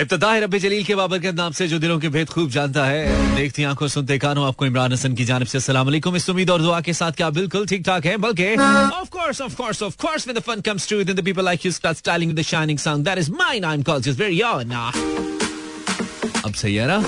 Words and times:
इब्तदा 0.00 0.28
रबी 0.38 0.58
जलील 0.58 0.84
के 0.84 0.94
बाबर 0.94 1.18
के 1.18 1.30
नाम 1.32 1.52
से, 1.52 1.66
जो 1.68 1.78
दिलों 1.78 1.98
के 2.00 2.08
भेद 2.08 2.28
खूब 2.28 2.50
जानता 2.50 2.84
है। 2.84 3.36
देखती 3.36 3.64
आँखों 3.64 3.88
सुनते 3.88 4.18
कानों, 4.18 4.46
आपको 4.46 4.66
इमरान 4.66 4.92
हसन 4.92 5.14
की 5.14 5.24
जानब 5.24 5.46
से 5.46 5.58
वालेकुम। 5.72 6.16
इस 6.16 6.28
उम्मीद 6.30 6.50
और 6.50 6.62
दुआ 6.62 6.80
के 6.80 6.92
साथ 6.92 7.12
क्या 7.12 7.30
बिल्कुल 7.30 7.66
ठीक 7.66 7.84
ठाक 7.86 8.06
है, 8.06 8.16
बल्कि 8.16 8.54
of 8.54 9.10
course 9.10 9.40
of 9.40 9.54
course 9.56 9.82
of 9.82 9.96
course 10.02 10.28
the 10.28 10.38
fun 10.40 10.60
comes 10.60 10.88
to 10.90 11.02
the 11.04 11.24
people 11.24 11.44
like 11.44 11.66
you 11.66 11.72
start 11.72 11.98
styling 11.98 12.32
the 12.32 12.42
shining 12.42 12.78
song 12.78 13.04
that 13.04 13.18
is 13.18 13.30
very 14.20 14.40
your 14.40 14.64
ना 14.64 14.86
अब 16.44 16.52
सही 16.52 16.74
है 16.74 16.86
ना? 16.86 16.98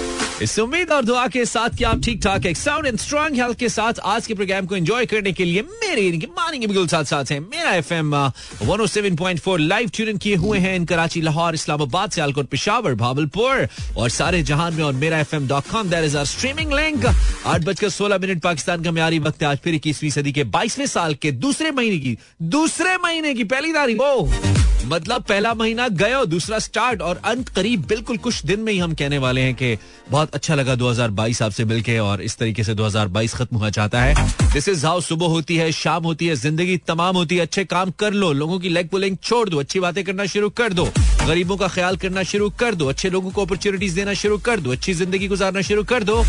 इस 0.43 0.59
उम्मीद 0.59 0.91
और 0.93 1.05
दुआ 1.05 1.27
के 1.33 1.45
साथ 1.47 1.77
कि 1.77 1.85
आप 1.85 2.01
ठीक 2.05 2.21
ठाक 2.23 2.47
एक 2.47 2.57
साउंड 2.57 2.87
एंड 2.87 2.99
स्ट्रॉन्ग 2.99 3.37
हेल्थ 3.41 3.59
के 3.59 3.69
साथ 3.69 3.99
आज 4.05 4.27
के 4.27 4.35
प्रोग्राम 4.35 4.67
को 4.67 4.77
एंजॉय 4.77 5.07
करने 5.07 5.33
के 5.33 5.45
लिए 5.45 5.63
मेरे 5.63 6.11
मानी 6.29 6.59
के 6.59 6.67
बिल्कुल 6.67 6.89
साथ 6.89 7.05
साथ 7.05 7.31
हैं। 7.33 7.39
Mera 7.41 7.71
F 7.75 7.93
M 7.95 8.15
one 8.15 9.39
four 9.45 9.61
live 9.61 9.91
tune 9.95 10.19
किए 10.19 10.35
हुए 10.37 10.59
हैं 10.59 10.75
इन 10.77 10.85
कराची, 10.85 11.21
लाहौर, 11.21 11.55
इस्लामाबाद, 11.55 12.11
सियालकोट, 12.11 12.49
पिशावर, 12.49 12.95
भावलपुर 12.95 13.69
और 13.97 14.11
सारे 14.11 14.43
जहान 14.43 14.75
में 14.75 14.85
और 14.85 14.93
Mera 14.95 15.21
F 15.21 15.35
M 15.37 15.49
dot 15.49 15.71
com 15.71 15.91
there 15.91 16.05
is 16.05 16.17
our 16.17 16.25
streaming 16.27 16.73
link 16.73 17.07
आठ 17.07 17.65
बजकर 17.65 17.89
सोलह 17.89 18.19
मिनट 18.19 18.43
पाकिस्तान 18.43 18.85
का 18.85 18.93
म्यारी 18.93 19.19
वक्त 19.19 19.45
आज 19.45 19.59
फिर 19.65 19.75
इक्कीसवीं 19.75 20.11
सदी 20.11 20.33
के 20.33 20.45
बाईसवें 20.45 20.87
साल 20.87 21.15
के 21.15 21.33
दूसरे 21.33 21.71
महीने 21.71 21.99
की, 21.99 22.17
दूसरे 22.43 22.97
महीने 23.05 23.35
की 23.35 23.45
पहली 23.47 23.73
तारीख। 23.73 24.66
मतलब 24.85 25.23
पहला 25.23 25.53
महीना 25.55 25.87
गयो 25.91 26.25
दूसरा 26.25 26.59
स्टार्ट, 26.59 27.03
और 27.03 27.21
अंत 27.25 27.49
करीब 27.49 27.87
बिल्कुल 27.87 28.17
कुछ 28.17 28.45
दिन 28.47 28.61
में 28.61 28.73
ही 28.73 28.79
हम 28.79 28.95
कहने 28.95 29.19
वाले 29.19 29.41
हैं 29.41 29.55
कि 29.55 29.77
बहुत 30.11 30.35
अच्छा 30.35 30.55
लगा 30.55 30.75
2022 30.75 31.43
आपसे 31.43 31.65
मिलके, 31.65 31.99
और 31.99 32.23
इस 32.23 32.37
तरीके 32.39 32.65
से 32.65 32.75
2022 32.75 33.35
खत्म 33.35 33.57
हुआ 33.57 33.71
चाहता 33.71 34.03
है। 34.03 34.15
दिस 34.53 34.69
इज़ 34.69 34.87
हाउ 34.87 35.01
सुबह 35.01 35.27
होती 35.27 35.57
है, 35.57 35.71
शाम 35.73 36.05
होती 36.05 36.27
है, 36.27 36.35
ज़िंदगी 36.37 36.77
तमाम 36.87 37.17
होती 37.17 37.37
है। 37.37 37.43
अच्छे 37.43 37.65
काम 37.65 37.91
कर 37.91 38.13
लो, 38.13 38.33
लोगों 38.33 38.59
की 38.61 38.69
लेग 38.69 38.89
पुलिंग 38.89 39.17
छोड़ 39.23 39.49
दो, 39.49 39.59
अच्छी 39.59 39.81
बातें 39.81 40.03
करना 40.05 40.27
शुरू 40.27 40.51
कर 40.51 40.73
दो, 40.73 40.85
गरीबों 41.27 41.57
का 41.57 41.69
ख्याल 41.69 41.97
करना 41.97 42.23
शुरू 42.23 42.51
कर 42.51 42.75
दो, 42.75 42.87
अच्छे 42.87 43.11
लोगों 43.11 43.31
को 43.31 43.45
अपॉर्चुनिटीज़ 43.45 43.95
देना 43.97 44.15
शुरू 44.15 44.39
कर 44.39 44.61
दो, 44.61 44.73
अच्छी 44.73 44.95
ज़िंदगी 44.95 45.29
गुजारना 45.29 45.61
शुरू 45.63 45.85
कर 45.85 46.05
दो। 46.05 46.23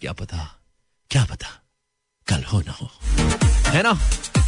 क्या 0.00 0.12
पता 0.12 0.50
क्या 1.10 1.24
पता, 1.24 1.48
कल 2.26 2.44
हो 2.52 2.60
ना 2.60 2.72
हो। 2.72 2.90
है 3.70 3.82
ना? 3.82 3.98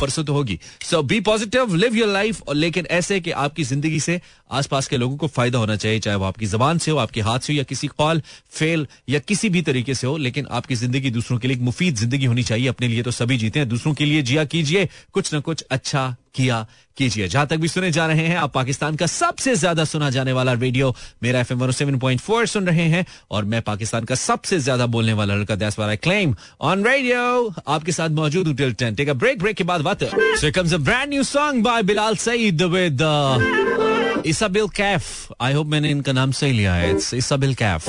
परसों 0.00 0.24
तो 0.24 0.32
होगी। 0.32 0.58
So 0.82 1.02
be 1.02 1.20
positive 1.20 1.74
live 1.74 1.96
your 1.96 2.08
life 2.08 2.42
और 2.48 2.54
लेकिन 2.54 2.86
ऐसे 2.90 3.20
कि 3.20 3.30
आपकी 3.30 3.64
ज़िंदगी 3.64 4.00
से 4.00 4.20
आसपास 4.50 4.88
के 4.88 4.96
लोगों 4.96 5.16
को 5.16 5.26
फ़ायदा 5.26 5.58
होना 5.58 5.76
चाहिए, 5.76 6.00
चाहे 6.00 6.16
वो 6.16 6.24
आपकी 6.24 6.46
जबान 6.46 6.78
से 6.78 6.90
हो, 6.90 6.96
आपके 6.98 7.20
हाथ 7.20 7.38
से 7.38 7.52
हो, 7.52 7.56
या 7.56 7.64
किसी 7.64 7.86
कॉल, 7.88 8.22
फेल, 8.50 8.86
या 9.08 9.18
किसी 9.18 9.48
भी 9.48 9.62
तरीके 9.62 9.94
से 9.94 10.06
हो, 10.06 10.16
लेकिन 10.16 10.46
आपकी 10.50 10.74
ज़िंदगी 10.74 11.10
दूसरों 11.10 11.38
के 11.38 11.48
लिए 11.48 11.56
मुफीद 11.56 11.96
ज़िंदगी 11.96 12.24
होनी 12.24 12.42
चाहिए। 12.42 12.68
अपने 12.68 12.88
लिए 12.88 13.02
तो 13.02 13.10
सभी 13.10 13.36
जीते 13.38 13.58
हैं। 13.58 13.68
दूसरों 13.68 13.94
के 13.94 14.04
लिए 14.04 14.22
जिया 14.22 14.44
कीजिए। 14.44 14.88
कुछ 15.12 15.32
ना 15.34 15.40
कुछ 15.40 15.62
अच्छा 15.70 16.14
किया 16.36 16.66
कीजिए। 16.98 17.28
जहाँ 17.28 17.46
तक 17.46 17.56
भी 17.56 17.68
सुने 17.68 17.90
जा 17.90 18.06
रहे 18.06 18.26
हैं, 18.26 18.36
आप 18.38 18.52
पाकिस्तान 18.52 18.96
का 18.96 19.06
सबसे 19.06 19.54
ज़्यादा 19.56 19.84
सुना 19.86 20.08
जाने 20.10 20.32
वाला 20.32 20.52
radio 20.54 20.94
Mera 21.22 21.40
F 21.40 21.52
M 21.52 21.70
seven 21.72 21.98
point 21.98 22.20
four 22.20 22.46
सुन 22.46 22.66
रहे 22.66 22.86
हैं 22.88 23.04
और 23.30 23.44
मैं 23.44 23.60
पाकिस्तान 23.62 24.04
का 24.04 24.14
सबसे 24.16 24.58
ज़्यादा 24.60 24.86
बोलने 24.86 25.12
वाला 25.12 25.34
लड़का 25.34 25.54
that's 25.56 25.80
I 25.80 25.96
claim 25.98 26.34
on 26.62 26.84
radio 26.86 27.54
आपके 27.68 27.92
साथ 27.92 28.10
मौजूद 28.18 28.46
हूँ 28.46 28.54
10 28.56 28.96
टेक 28.96 29.12
ब्रेक 29.14 29.38
ब्रेक 29.38 29.56
के 29.56 29.64
बाद 29.64 29.80
बात। 29.82 30.04
So 30.04 30.50
comes 30.52 30.74
a 30.74 30.78
brand 30.78 31.08
new 31.10 31.22
song 31.24 31.62
by 31.64 31.82
Bilal 31.82 32.16
Saeed 32.18 32.62
with 32.74 33.02
Isabelle 34.26 34.68
Kaif 34.76 35.32
I 35.40 35.52
hope 35.52 35.66
मैंने 35.66 35.90
इनका 35.90 36.12
नाम 36.12 36.32
सही 36.32 36.52
लिया 36.52 36.74
है। 36.74 36.90
इट्स 36.90 37.12
इसाबिल 37.14 37.54
कैफ 37.54 37.84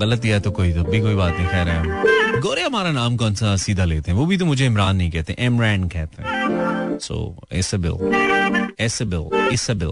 गलत 0.00 0.18
दिया 0.20 0.38
तो 0.40 0.50
कोई 0.50 0.72
तो 0.72 0.82
भी 0.84 1.00
कोई 1.00 1.14
बात 1.14 1.32
नहीं, 1.32 1.46
खैर 1.48 1.68
है। 1.68 2.13
गोरे 2.44 2.62
हमारा 2.62 2.90
नाम 2.92 3.16
कौन 3.16 3.34
सा 3.34 3.56
सीधा 3.56 3.84
लेते 3.84 4.10
हैं? 4.10 4.18
वो 4.18 4.24
भी 4.26 4.36
तो 4.38 4.46
मुझे 4.46 4.66
इमरान 4.66 4.96
नहीं 4.96 5.10
कहते, 5.10 5.36
इमरान 5.40 5.84
कहते 5.88 6.22
हैं। 6.22 6.98
So 7.02 7.16
Isabelle 7.52 7.94
Isabelle 8.80 9.48
Isabelle 9.52 9.88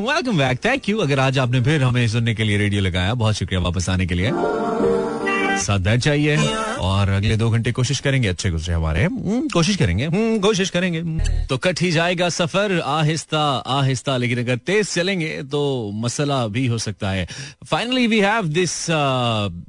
welcome 0.00 0.38
back 0.38 0.64
thank 0.64 0.88
you 0.88 0.98
अगर 0.98 1.20
आज 1.20 1.38
आपने 1.38 1.60
फिर 1.60 1.82
हमें 1.82 2.06
सुनने 2.08 2.34
के 2.34 2.44
लिए 2.44 2.58
रेडियो 2.58 2.82
लगाया, 2.82 3.14
बहुत 3.14 3.34
शुक्रिया 3.34 3.60
वापस 3.60 3.88
आने 3.90 4.06
के 4.06 4.14
लिए। 4.14 4.30
साथ 5.60 5.96
चाहिए 5.98 6.36
और 6.80 7.08
अगले 7.08 7.36
दो 7.36 7.50
घंटे 7.50 7.72
कोशिश 7.72 8.00
करेंगे 8.00 8.28
अच्छे 8.28 8.50
गुजरे 8.50 8.74
हमारे। 8.74 9.04
हम्म, 9.04 9.48
कोशिश 9.48 9.76
करेंगे। 9.76 10.06
हम्म, 10.06 10.38
कोशिश 10.38 10.70
करेंगे। 10.70 11.02
तो 11.46 11.58
कट 11.58 11.80
ही 11.80 11.90
जाएगा 11.90 12.28
सफ़र 12.28 12.80
आहिस्ता 12.80 13.42
आहिस्ता 13.66 14.16
लेकिन 14.16 14.38
अगर 14.38 14.56
तेज 14.56 14.86
चलेंगे 14.86 15.42
तो 15.42 15.90
मसला 15.94 16.46
भी 16.46 16.66
हो 16.66 16.78
सकता 16.78 17.10
है। 17.10 17.28
Finally 17.70 18.06
we 18.06 18.20
have 18.20 18.48
this 18.48 18.90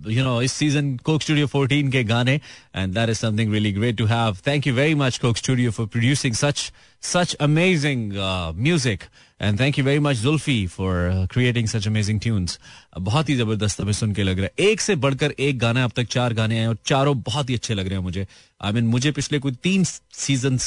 you 0.10 0.24
know 0.24 0.42
इस 0.42 0.54
सीज़न 0.54 0.98
कोक 0.98 1.22
स्टूडियो 1.22 1.48
14 1.48 1.92
के 1.92 2.04
गाने 2.04 2.42
and 2.76 2.94
that 2.94 3.10
is 3.10 3.18
something 3.18 3.52
really 3.52 3.72
great 3.72 3.98
to 3.98 4.06
have 4.06 4.38
thank 4.48 4.68
you 4.68 4.74
very 4.74 4.96
much 4.96 5.18
Coke 5.18 5.38
Studio 5.38 5.72
for 5.72 5.88
producing 5.88 6.34
such 6.34 6.72
amazing 7.42 8.02
uh, 8.12 8.68
music. 8.68 8.98
And 9.42 9.60
thank 9.60 9.80
you 9.80 9.86
very 9.86 10.00
much 10.00 10.16
Zulfi 10.16 10.68
for 10.68 11.28
creating 11.32 11.68
such 11.68 11.88
amazing 11.88 12.20
tunes 12.20 12.60
बहुत 13.00 13.30
ही 13.30 13.36
ज़बरदस्त 13.36 13.82
हमें 13.82 13.94
सुन 13.94 14.14
के 14.14 14.24
लग 14.24 14.40
रहा 14.40 14.46
है। 14.46 14.52
एक 14.60 14.82
से 14.82 14.96
बढ़कर 14.96 15.32
एक 15.40 15.60
गाना 15.60 15.84
अब 15.84 15.92
तक 15.96 16.04
चार 16.04 16.34
गाने 16.34 16.60
आए 16.60 16.66
और 16.66 16.78
चारों 16.86 17.01
बहुत 17.08 17.50
ही 17.50 17.56
अच्छे 17.56 17.74
लग 17.74 17.86
रहे 17.86 17.96
हैं 17.96 18.04
मुझे। 18.04 18.28
आई 18.62 18.72
I 18.72 18.74
मीन 18.74 18.84
mean, 18.84 18.94
मुझे 18.94 19.12
पिछले 19.12 19.40
कोई 19.40 19.52
तीन 19.52 19.84
सीज़न 19.84 20.60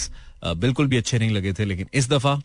बिल्कुल 0.45 0.87
भी 0.87 0.97
अच्छे 0.97 1.19
नहीं 1.19 1.31
लगे 1.31 1.53
थे 1.53 1.65
लेकिन 1.65 1.87
इस 1.95 2.09
दफ़ा 2.11 2.41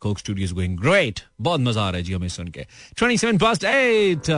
कोक 0.00 0.18
स्टूडियो 0.18 0.54
गोइंग 0.54 0.78
ग्रेट 0.78 1.20
बहुत 1.40 1.60
मज़ा 1.60 1.82
आ 1.82 1.90
रहा 1.90 1.96
है 1.96 2.02
जी 2.02 2.12
हमें 2.12 2.28
सुन 2.28 2.48
के 2.48 2.66
27 2.98 3.38
past 3.38 3.64
8 3.64 4.30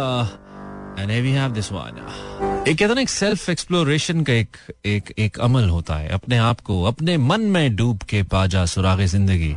and 0.98 1.10
we 1.22 1.30
have 1.30 1.52
this 1.52 1.72
one 1.72 2.64
एक 2.68 2.78
कहते 2.78 2.94
ना 2.94 3.00
एक 3.00 3.08
सेल्फ 3.08 3.50
एक्सप्लोरेशन 3.50 4.22
का 4.22 4.32
एक 4.32 4.56
एक 4.86 5.12
एक 5.18 5.38
अमल 5.40 5.68
होता 5.68 5.96
है। 5.96 6.08
अपने 6.08 6.36
आप 6.36 6.60
को 6.60 6.82
अपने 6.82 7.16
मन 7.16 7.40
में 7.40 7.76
डूब 7.76 8.02
के 8.02 8.22
पाजा 8.22 8.66
सुराग 8.66 9.00
ज़िंदगी। 9.00 9.56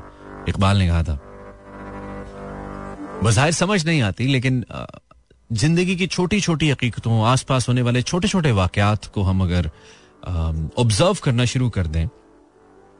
इकबाल 0.50 0.78
ने 0.78 0.88
कहा 0.88 1.04
था। 1.04 1.20
बजाहिर 3.24 3.54
समझ 3.54 3.86
नहीं 3.86 4.02
आती 4.02 4.28
लेकिन 4.28 4.66
ज़िंदगी 5.50 5.96
की 5.96 6.08
छोटी 6.08 6.40
छोटी 6.42 6.70
हकीकतों, 6.70 7.24
आसपास 7.24 7.68
होने 7.70 7.82
वाले 7.82 8.02
छोटे 8.02 8.28
छोटे 8.28 8.52
वाकयात 8.52 9.06
को 9.06 9.22
हम 9.24 9.42
अगर 9.44 9.70
ऑब्ज़र्व 10.78 11.18
करना 11.24 11.46
शुरू 11.46 11.70
कर 11.70 11.88
दें 11.88 12.08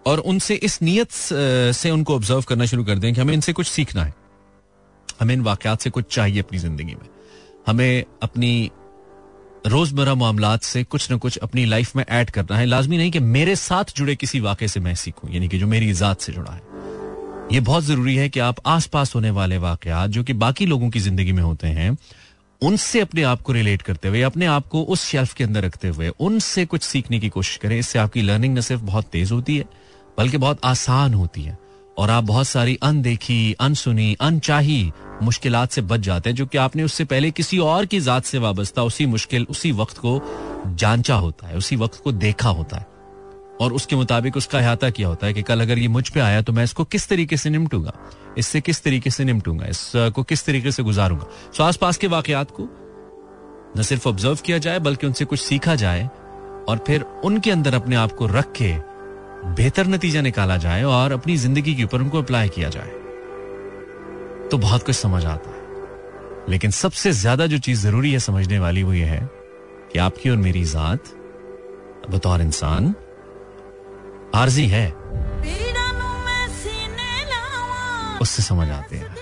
और 0.06 0.20
उनसे 0.22 0.56
इस 0.56 0.82
नीयत 0.82 1.12
से 1.12 1.92
उनको 1.92 2.16
ऑब्ज़र्व 2.16 2.42
करना 2.42 2.66
शुरू 2.66 2.84
कर 2.84 2.98
दें 2.98 3.14
कि 3.14 3.22
हमें 3.22 3.34
इनसे 3.34 3.54
कुछ 3.54 3.68
सीखना 3.68 4.04
है। 4.04 4.14
हमें 5.20 5.34
इन 5.34 5.42
वाकयात 5.42 5.82
से 5.82 5.90
कुछ 5.90 6.14
चाहिए 6.14 6.42
अपनी 6.42 6.58
ज़िंदगी 6.60 6.96
में। 6.96 7.08
हमें 7.68 8.04
अपनी 8.24 8.72
रोज़मर्रा 9.68 10.16
मामला 10.16 10.56
से 10.64 10.84
कुछ 10.84 11.10
ना 11.12 11.18
कुछ 11.18 11.38
अपनी 11.38 11.66
लाइफ 11.66 11.96
में 11.96 12.04
ऐड 12.06 12.30
करना 12.30 12.58
है। 12.58 12.66
लाजमी 12.66 12.98
नहीं 12.98 13.12
कि 13.12 13.20
मेरे 13.20 13.56
साथ 13.56 13.96
जुड़े 13.98 14.16
किसी 14.16 14.40
वाक़े 14.40 14.68
से 14.68 14.80
मैं 14.80 14.96
सीखूं, 14.96 15.30
यानी 15.32 15.48
कि 15.48 15.58
जो 15.60 15.68
मेरी 15.68 15.92
ज़ात 15.94 16.22
से 16.22 16.34
जुड़ा 16.34 16.52
है। 16.52 16.62
ये 17.52 17.60
बहुत 17.62 17.84
ज़रूरी 17.84 18.16
है 18.16 18.30
कि 18.30 18.40
आप 18.40 18.56
आसपास 18.66 19.16
होने 19.16 19.30
वाले 19.32 19.58
वाकयात, 19.58 20.10
जो 20.10 20.24
कि 20.24 20.34
बाकी 20.36 20.66
लोगों 20.66 20.90
की 20.90 21.00
ज़िंदगी 21.00 21.32
में 21.32 21.44
होते 21.44 21.68
हैं 21.70 21.98
उनसे 22.62 23.00
अपने 23.00 23.24
आप 23.24 23.42
को 23.42 23.54
रिलेट 23.54 23.82
करते 23.82 24.08
हुए, 24.08 24.22
अपने 24.22 24.46
आप 24.46 24.68
को 24.68 24.84
उस 24.84 25.06
शेल्फ 25.06 25.34
के 25.34 25.44
अंदर 25.44 25.64
रखते 25.64 25.88
हुए, 25.88 26.10
उनसे 26.20 26.66
कुछ 26.66 26.84
सीखने 26.84 27.20
की 27.20 27.30
कोशिश 27.30 27.58
करें। 27.58 27.80
इससे 27.80 28.00
आपकी 28.00 28.22
लर्निंग 28.22 28.58
न 28.58 28.62
सिर्फ़ 28.62 28.84
बहुत 28.84 29.06
तेज 29.06 29.32
होती 29.32 29.58
है, 29.58 29.66
बल्कि 30.18 30.38
बहुत 30.38 30.60
आसान 30.64 31.14
होती 31.14 31.42
है। 31.42 31.58
और 31.98 32.10
आप 32.10 32.24
बहुत 32.24 32.48
सारी 32.48 32.80
अनदेखी, 32.84 33.54
अनसुनी, 33.54 34.18
अनचाही 34.22 34.92
मुश्किल 35.24 35.66
से 35.66 35.82
बच 35.82 36.00
जाते 36.00 36.30
हैं, 36.30 36.36
जो 36.36 36.46
कि 36.46 36.58
आपने 36.58 36.84
उससे 36.84 37.06
पहले 37.06 37.32
किसी 37.32 37.58
और 37.58 37.86
की 37.86 38.00
जात 38.00 38.26
से 38.26 38.38
वाबस्ता, 38.38 38.84
उसी 38.84 39.06
मुश्किल, 39.06 39.48
उसी 39.50 39.72
वक्त 39.72 39.98
को 39.98 40.22
जांचा 40.68 41.16
होता 41.16 41.48
है, 41.48 41.56
उसी 41.56 41.76
वक्त 41.76 42.02
को 42.04 42.12
देखा 42.12 42.50
होता 42.50 42.78
है। 42.78 42.95
और 43.62 43.74
उसके 43.74 43.96
मुताबिक 43.96 44.38
उसका 44.38 44.58
अहाता 44.60 44.90
किया 44.90 45.08
होता 45.08 45.28
है 45.28 45.34
कि 45.34 45.42
कल 45.42 45.62
अगर 45.62 45.80
ये 45.80 45.88
मुझ 45.88 46.08
पे 46.10 46.20
आया 46.20 46.42
तो 46.42 46.54
मैं 46.54 46.64
इसको 46.64 46.84
किस 46.84 47.08
तरीके 47.10 47.38
से 47.38 47.50
निमटूँगा? 47.50 47.94
इससे 48.38 48.62
किस 48.62 48.84
तरीके 48.84 49.10
से 49.10 49.24
निमटूँगा? 49.26 49.66
इसको 49.66 50.24
किस 50.24 50.46
तरीके 50.46 50.72
से 50.72 50.84
गुजारूँगा? 50.84 51.28
सो 51.58 51.64
आस 51.64 51.78
पास 51.78 51.98
के 51.98 52.08
वाकयात 52.08 52.52
को 52.52 52.68
न 53.78 53.82
सिर्फ़ 53.82 54.08
ऑब्ज़र्व 54.10 54.38
किया 54.46 54.58
जाए, 54.58 54.80
बल्कि 54.80 55.08
उनसे 55.08 55.26
कुछ 55.26 55.40
सीखा 55.40 55.76
जाए 55.76 56.10
और 56.70 56.84
फिर 56.88 57.02
उनके 57.02 57.52
अंदर 57.52 57.74
अपने 57.74 57.96
आप 57.96 58.12
को 58.12 58.28
रख 58.28 58.52
के 58.52 58.74
बेहतर 59.56 59.88
नतीजा 59.88 60.22
निकाला 60.22 60.58
जाए 60.58 60.84
और 60.84 61.12
अपनी 61.12 61.38
ज़िंदगी 61.38 61.76
के 61.76 61.84
ऊपर 61.84 62.02
उनको 62.02 62.22
अप्लाई 62.22 62.50
किया 62.50 62.70
जाए। 62.70 62.90
तो 64.52 64.58
बहुत 64.58 64.86
कुछ 64.86 64.96
समझ 64.96 65.26
आता 65.26 65.50
है। 65.50 65.64
लेकिन 66.50 66.72
सबसे 66.72 67.12
ज़्यादा 67.12 67.46
जो 67.48 67.58
चीज़ 67.58 67.82
ज़रूरी 67.82 68.12
है 68.12 68.20
समझने 68.20 68.60
वाली 68.60 68.84
वो 68.84 68.94
ये 68.94 69.06
है 69.06 69.30
कि 69.94 70.00
आपकी 70.00 70.30
और 70.30 70.38
मेरी 70.38 70.64
जात 70.64 71.14
बतौर 72.12 72.42
इंसान 72.42 72.94
आरजी 74.36 74.68
है। 74.68 74.88
उससे 78.22 78.44
समझ 78.44 78.70
आते 78.70 78.96
हैं। 78.96 79.14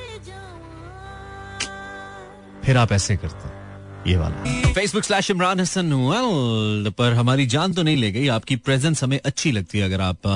फिर 2.66 2.78
आप 2.78 2.92
ऐसे 2.92 3.16
करते 3.18 3.48
हैं। 3.48 3.62
ये 4.08 4.16
वाला। 4.18 4.72
Facebook 4.74 5.04
slash 5.04 5.30
Imran 5.32 5.60
Hasan 5.60 5.94
world 5.94 6.90
पर 6.98 7.14
हमारी 7.14 7.46
जान 7.46 7.74
तो 7.74 7.84
नहीं 7.84 7.98
ले 7.98 8.12
गई, 8.12 8.28
आपकी 8.28 8.56
प्रेजेंस 8.56 9.04
हमें 9.04 9.20
अच्छी 9.26 9.52
लगती 9.52 9.80
है, 9.80 9.86
अगर 9.86 10.02
आप 10.02 10.28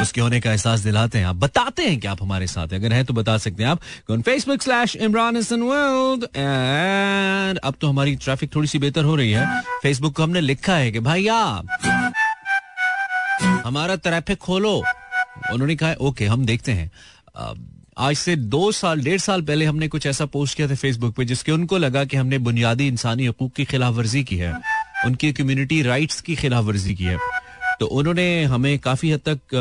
उसके 0.00 0.20
होने 0.20 0.40
का 0.40 0.50
एहसास 0.50 0.80
दिलाते 0.80 1.18
हैं। 1.18 1.26
आप 1.26 1.36
बताते 1.36 1.82
हैं 1.82 1.98
कि 2.00 2.06
आप 2.06 2.22
हमारे 2.22 2.46
साथ 2.46 2.72
हैं। 2.72 2.78
अगर 2.78 2.92
है 2.92 3.04
तो 3.04 3.14
बता 3.14 3.36
सकते 3.38 3.62
हैं 3.62 3.70
आप। 3.70 3.80
Facebook 4.12 4.62
slash 4.62 4.96
Imran 4.96 5.36
Hasan 5.36 5.62
world 5.62 6.24
and 6.36 7.58
अब 7.58 7.74
तो 7.80 7.88
हमारी 7.88 8.16
ट्रैफ़िक 8.16 8.54
थोड़ी 8.54 8.68
सी 8.68 8.78
बेहतर 8.78 9.04
हो 9.04 9.16
रही 9.16 9.30
है। 9.30 9.60
फेसबुक 9.82 10.16
को 10.16 10.22
हमने 10.22 10.40
लिखा 10.40 10.74
है 10.74 10.90
कि 10.92 11.00
भाई 11.00 11.26
आप 11.26 11.66
हमारा 13.42 13.94
ट्रैफ़िक 13.96 14.38
खोलो। 14.38 14.76
उन्होंने 15.52 15.76
कहा, 15.76 15.92
ओके, 15.92 16.26
हम 16.26 16.46
देखते 16.46 16.72
हैं। 16.72 16.90
आज 17.98 18.16
से 18.16 18.34
दो 18.36 18.70
साल, 18.72 19.00
डेढ़ 19.00 19.20
साल 19.20 19.42
पहले 19.42 19.64
हमने 19.64 19.88
कुछ 19.88 20.06
ऐसा 20.06 20.26
पोस्ट 20.26 20.56
किया 20.56 20.68
था 20.68 20.74
फेसबुक 20.74 21.14
पे, 21.14 21.24
जिसके 21.24 21.52
उनको 21.52 21.78
लगा 21.78 22.04
कि 22.04 22.16
हमने 22.16 22.38
बुनियादी 22.38 22.86
इंसानी 22.88 23.26
हकूक 23.26 23.52
की 23.52 23.64
खिलाफ 23.64 23.94
वर्जी 23.94 24.22
की 24.24 24.36
है। 24.36 24.52
उनकी 25.06 25.32
कम्युनिटी 25.32 25.82
राइट्स 25.82 26.20
की 26.20 26.34
खिलाफ 26.36 26.64
वर्जी 26.64 26.94
की 26.94 27.04
है। 27.04 27.18
तो 27.80 27.86
उन्होंने 27.86 28.44
हमें 28.44 28.78
काफ़ी 28.78 29.10
हद 29.10 29.20
तक 29.28 29.54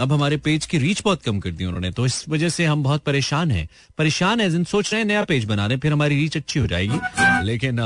अब 0.00 0.12
हमारे 0.12 0.36
पेज 0.36 0.66
की 0.66 0.78
रीच 0.78 1.02
बहुत 1.04 1.22
कम 1.22 1.38
कर 1.40 1.50
दी 1.50 1.64
उन्होंने। 1.64 1.90
तो 1.90 2.06
इस 2.06 2.24
वजह 2.28 2.48
से 2.48 2.64
हम 2.64 2.82
बहुत 2.82 3.02
परेशान 3.02 3.50
हैं। 3.50 3.68
परेशान 3.98 4.40
है 4.40 4.48
जिन 4.50 4.64
सोच 4.64 4.92
रहे 4.92 5.00
हैं 5.00 5.08
नया 5.08 5.22
पेज 5.24 5.44
बना 5.44 5.66
रहे 5.66 5.78
फिर 5.78 5.92
हमारी 5.92 6.16
रीच 6.16 6.36
अच्छी 6.36 6.60
हो 6.60 6.66
जाएगी। 6.66 6.98
लेकिन 7.46 7.80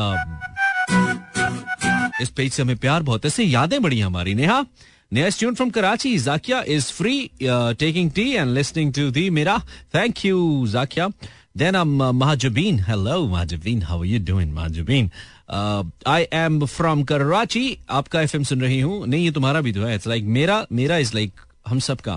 इस 2.23 2.29
पेज 2.29 2.53
से 2.53 2.63
हमें 2.63 2.77
प्यार 2.77 3.03
बहुत 3.03 3.27
ऐसे 3.27 3.45
यादें 3.45 3.81
बड़ी 3.83 4.01
हमारी। 4.01 4.35
Neha 4.35 4.65
Next 5.13 5.39
tune 5.39 5.55
from 5.55 5.71
Karachi, 5.71 6.17
Zakia 6.17 6.67
is 6.67 6.91
free, 6.91 7.31
uh, 7.49 7.73
taking 7.73 8.11
tea 8.11 8.37
and 8.37 8.53
listening 8.53 8.93
to 8.93 9.11
the 9.11 9.31
Mira. 9.31 9.65
Thank 9.91 10.23
you, 10.23 10.65
Zakia. 10.67 11.15
Then 11.55 11.75
I'm 11.75 11.99
uh, 12.01 12.13
Mahajabeen. 12.13 12.81
Hello, 12.81 13.27
Mahajabeen. 13.27 13.85
How 13.85 14.01
are 14.01 14.05
you 14.05 14.19
doing, 14.19 14.53
Mahajabeen? 14.53 15.11
I 15.51 16.27
am 16.35 16.65
from 16.67 17.03
Karachi 17.09 17.63
आपका 17.99 18.21
F 18.23 18.43
सुन 18.49 18.61
रही 18.61 18.81
हूँ 18.81 19.07
नहीं 19.07 19.25
ये 19.25 19.31
तुम्हारा 19.33 19.61
भी 19.61 19.73
तो 19.73 19.85
है 19.85 19.95
it's 19.95 20.07
like 20.07 20.25
मेरा 20.37 20.57
मेरा 20.73 20.97
इज़ 21.05 21.15
लाइक 21.15 21.41
हम 21.69 21.79
सब 21.79 21.97
सबका 21.97 22.17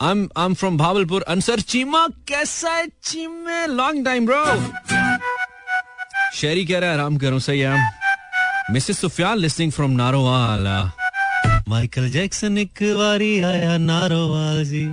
I'm 0.00 0.22
I'm 0.42 0.54
from 0.60 0.78
Bahawalpur 0.78 1.22
Ansar 1.34 1.60
Cheema 1.60 2.06
कैसा 2.28 2.70
है 2.74 2.86
चीमे 3.04 3.66
लॉन्ग 3.74 4.04
टाइम 4.04 4.26
ब्रो 4.26 4.44
शेरी 6.40 6.64
कह 6.66 6.78
रहा 6.78 6.90
है 6.90 6.96
आराम 6.96 7.16
करो 7.24 7.38
सही 7.48 7.60
है 7.60 7.76
Mrs 8.72 8.98
Sufiyan 9.00 9.38
listening 9.38 9.72
from 9.72 9.90
Narowal 10.00 10.66
Michael 11.72 12.08
Jackson 12.10 12.58
एक 12.58 12.78
बारी 12.96 13.40
आया 13.40 13.76
नारोवाल 13.78 14.64
जी 14.64 14.84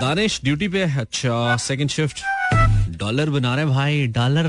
दानिश 0.00 0.40
ड्यूटी 0.44 0.68
पे 0.68 0.82
अच्छा 0.82 1.56
सेकंड 1.56 1.90
शिफ्ट 1.90 2.22
डॉलर 2.98 3.30
बना 3.30 3.54
रहे 3.56 3.64
भाई 3.64 4.06
डॉलर। 4.06 4.48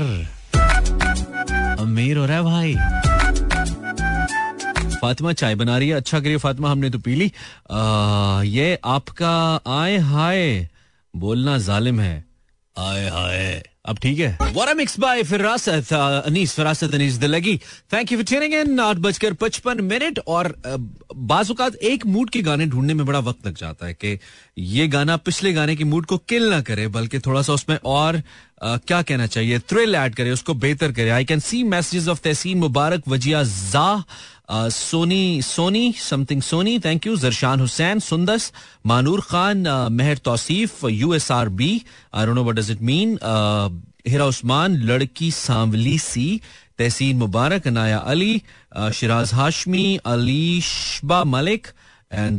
अमीर 1.80 2.16
हो 2.16 2.26
रहा 2.26 2.36
है 2.36 2.42
भाई। 2.42 2.74
फातिमा 4.96 5.32
चाय 5.32 5.54
बना 5.54 5.78
रही 5.78 5.88
है। 5.88 5.94
अच्छा 5.94 6.20
करिए 6.20 6.36
फातिमा 6.36 6.70
हमने 6.70 6.90
तो 6.90 6.98
पी 6.98 7.14
ली। 7.14 7.32
आ, 7.70 8.42
ये 8.42 8.78
आपका 8.84 9.60
आए 9.82 9.96
हाय 9.96 10.68
बोलना 11.16 11.58
जालिम 11.58 12.00
है। 12.00 12.24
आए 12.78 13.08
हाय। 13.08 13.62
अब 13.86 13.98
ठीक 13.98 14.18
है। 14.18 14.36
What 14.54 14.74
mix 14.76 14.98
by 15.00 15.22
Firasat 15.22 15.92
Anees 15.92 16.54
Firasat 16.54 16.94
Anees 16.94 17.14
Dillagi 17.14 17.56
thank 17.92 18.12
you 18.12 18.18
for 18.18 18.24
tuning 18.24 18.54
in 18.54 18.80
आठ 18.80 18.96
बजकर 18.96 19.32
पचपन 19.40 19.80
मिनट 19.84 20.18
और 20.26 20.54
बाजुकात 21.16 21.74
एक 21.90 22.06
मूड 22.06 22.30
के 22.30 22.42
गाने 22.42 22.66
ढूँढने 22.66 22.94
में 22.94 23.04
बड़ा 23.06 23.18
वक्त 23.18 23.46
लग 23.46 23.56
जाता 23.56 23.86
है 23.86 23.94
कि 23.94 24.18
ये 24.58 24.88
गाना 24.88 25.16
पिछले 25.16 25.52
गाने 25.52 25.76
की 25.76 25.84
मूड 25.84 26.06
को 26.06 26.18
किल 26.18 26.48
ना 26.50 26.60
करे, 26.60 26.88
बल्कि 26.88 27.18
थोड़ा 27.18 27.42
सा 27.42 27.52
उसमें 27.52 27.78
और 27.84 28.22
क्या 28.62 29.00
कहना 29.02 29.26
चाहिए? 29.26 29.58
थ्रिल 29.58 29.94
ऐड 29.94 30.14
करे 30.14 30.30
उसको 30.30 30.54
बेहतर 30.54 30.92
करे। 30.92 31.10
I 31.10 31.24
can 31.24 31.40
see 31.40 31.62
messages 31.64 32.08
of 32.08 32.20
Tehseen 32.24 32.58
Mubarak 32.58 33.08
Wajiha 33.08 33.42
जा 33.42 34.04
Soni 34.72 35.42
Soni 35.42 35.94
something 36.00 36.42
Soni 36.42 36.78
thank 36.84 37.06
you 37.06 37.16
Zarshan 37.16 37.60
Hussain 37.60 37.98
Sundas 38.00 38.52
Manoor 38.86 39.20
Khan 39.30 39.66
Mehar 39.92 40.18
Tauseef 40.24 40.84
U 40.90 41.14
S 41.14 41.30
R 41.32 41.48
B 41.60 41.70
I 42.14 42.26
know 42.26 42.44
what 42.44 42.56
does 42.56 42.70
it 42.70 42.82
mean 42.90 43.18
Hira 44.08 44.24
Usman 44.24 44.76
लड़की 44.90 45.30
सांवली 45.30 45.98
सी 45.98 46.28
Tehseen 46.78 47.16
Mubarak 47.16 47.66
Anaya 47.66 47.98
Ali 48.14 48.42
Shiraz 48.94 49.34
Hashmi 49.34 49.98
Alishba 50.06 51.24
Malik 51.24 51.66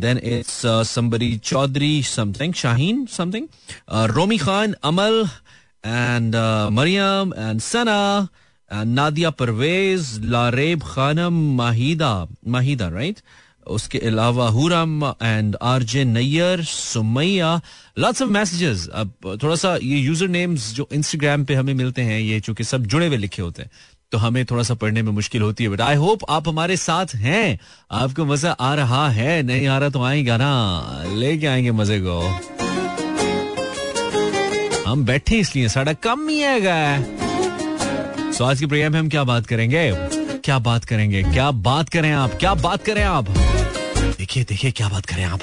then 0.04 0.20
it's 0.24 0.52
uh, 0.66 0.82
somebody 0.90 1.28
Chaudhry 1.48 1.96
something 2.10 2.54
Shaheen 2.60 3.00
something 3.16 3.50
uh, 3.90 4.08
Romi 4.18 4.38
And 5.84 6.36
uh, 6.36 6.70
Mariam 6.72 7.34
and 7.34 7.62
Sana 7.62 8.30
Nadia 8.72 9.30
Parvez 9.30 10.08
Laraib 10.30 10.82
Khanam 10.84 11.34
Mahida 11.58 12.12
Mahida 12.48 12.88
right 12.90 13.20
उसके 13.68 14.00
अलावा 14.08 14.48
Huram 14.50 15.04
and 15.24 15.56
RJ 15.62 16.04
Nayyar 16.06 16.64
Sumaiya 16.64 17.60
lots 18.00 18.22
of 18.22 18.30
messages 18.30 18.88
अब 18.94 19.40
थोड़ा 19.44 19.56
सा 19.56 19.76
ये 19.76 19.98
user 20.00 20.28
names 20.28 20.72
जो 20.76 20.88
Instagram 20.94 21.46
पे 21.46 21.56
हमें 21.56 21.74
मिलते 21.74 22.02
हैं 22.02 22.20
ये 22.20 22.40
चूँकि 22.40 22.64
सब 22.64 22.86
जुड़े 22.86 23.08
हुए 23.08 23.18
लिखे 23.18 23.42
होते 23.42 23.62
हैं 23.62 23.72
तो 24.12 24.18
हमें 24.18 24.46
थोड़ा 24.52 24.64
सा 24.64 24.74
पढ़ने 24.82 25.02
में 25.02 25.12
मुश्किल 25.12 25.42
होती 25.42 25.64
है 25.64 25.70
बट 25.70 25.82
आई 25.82 25.96
होप 26.04 26.30
आप 26.30 26.48
हमारे 26.48 26.78
साथ 26.78 27.16
हैं 27.24 27.60
आपको 28.04 28.26
मज़ा 28.26 28.52
आ 28.52 28.74
रहा 28.76 29.08
है 29.10 29.42
नहीं 29.44 29.68
आ 29.68 29.78
रहा 29.78 29.90
तो 29.90 30.04
आएगा 30.04 30.38
ना 30.38 31.04
लेके 31.16 31.48
आएँगे 31.48 31.72
मज़े 31.72 32.00
को 32.00 32.22
हम 34.88 35.04
बैठे 35.06 35.38
इसलिए 35.40 35.70
साढ़ा 35.70 35.94
कम 36.04 36.28
ही 36.30 36.38
है 36.40 38.32
सो 38.34 38.44
आज 38.46 38.60
के 38.60 38.66
प्रोग्राम 38.66 38.92
में 38.92 39.00
हम 39.00 39.10
क्या 39.10 39.24
बात 39.24 39.46
करेंगे? 39.48 39.92
क्या 40.46 40.58
बात 40.60 40.86
करेंगे? 40.86 41.22
क्या 41.24 41.50
बात 41.52 41.90
करें 41.90 42.12
आप? 42.12 42.34
क्या 42.40 42.54
बात 42.56 42.84
करें 42.86 43.04
आप? 43.04 43.30
देखिए 44.18 44.44
देखिए 44.44 44.72
क्या 44.72 44.88
बात 44.90 45.06
करें 45.06 45.24
आप? 45.24 45.40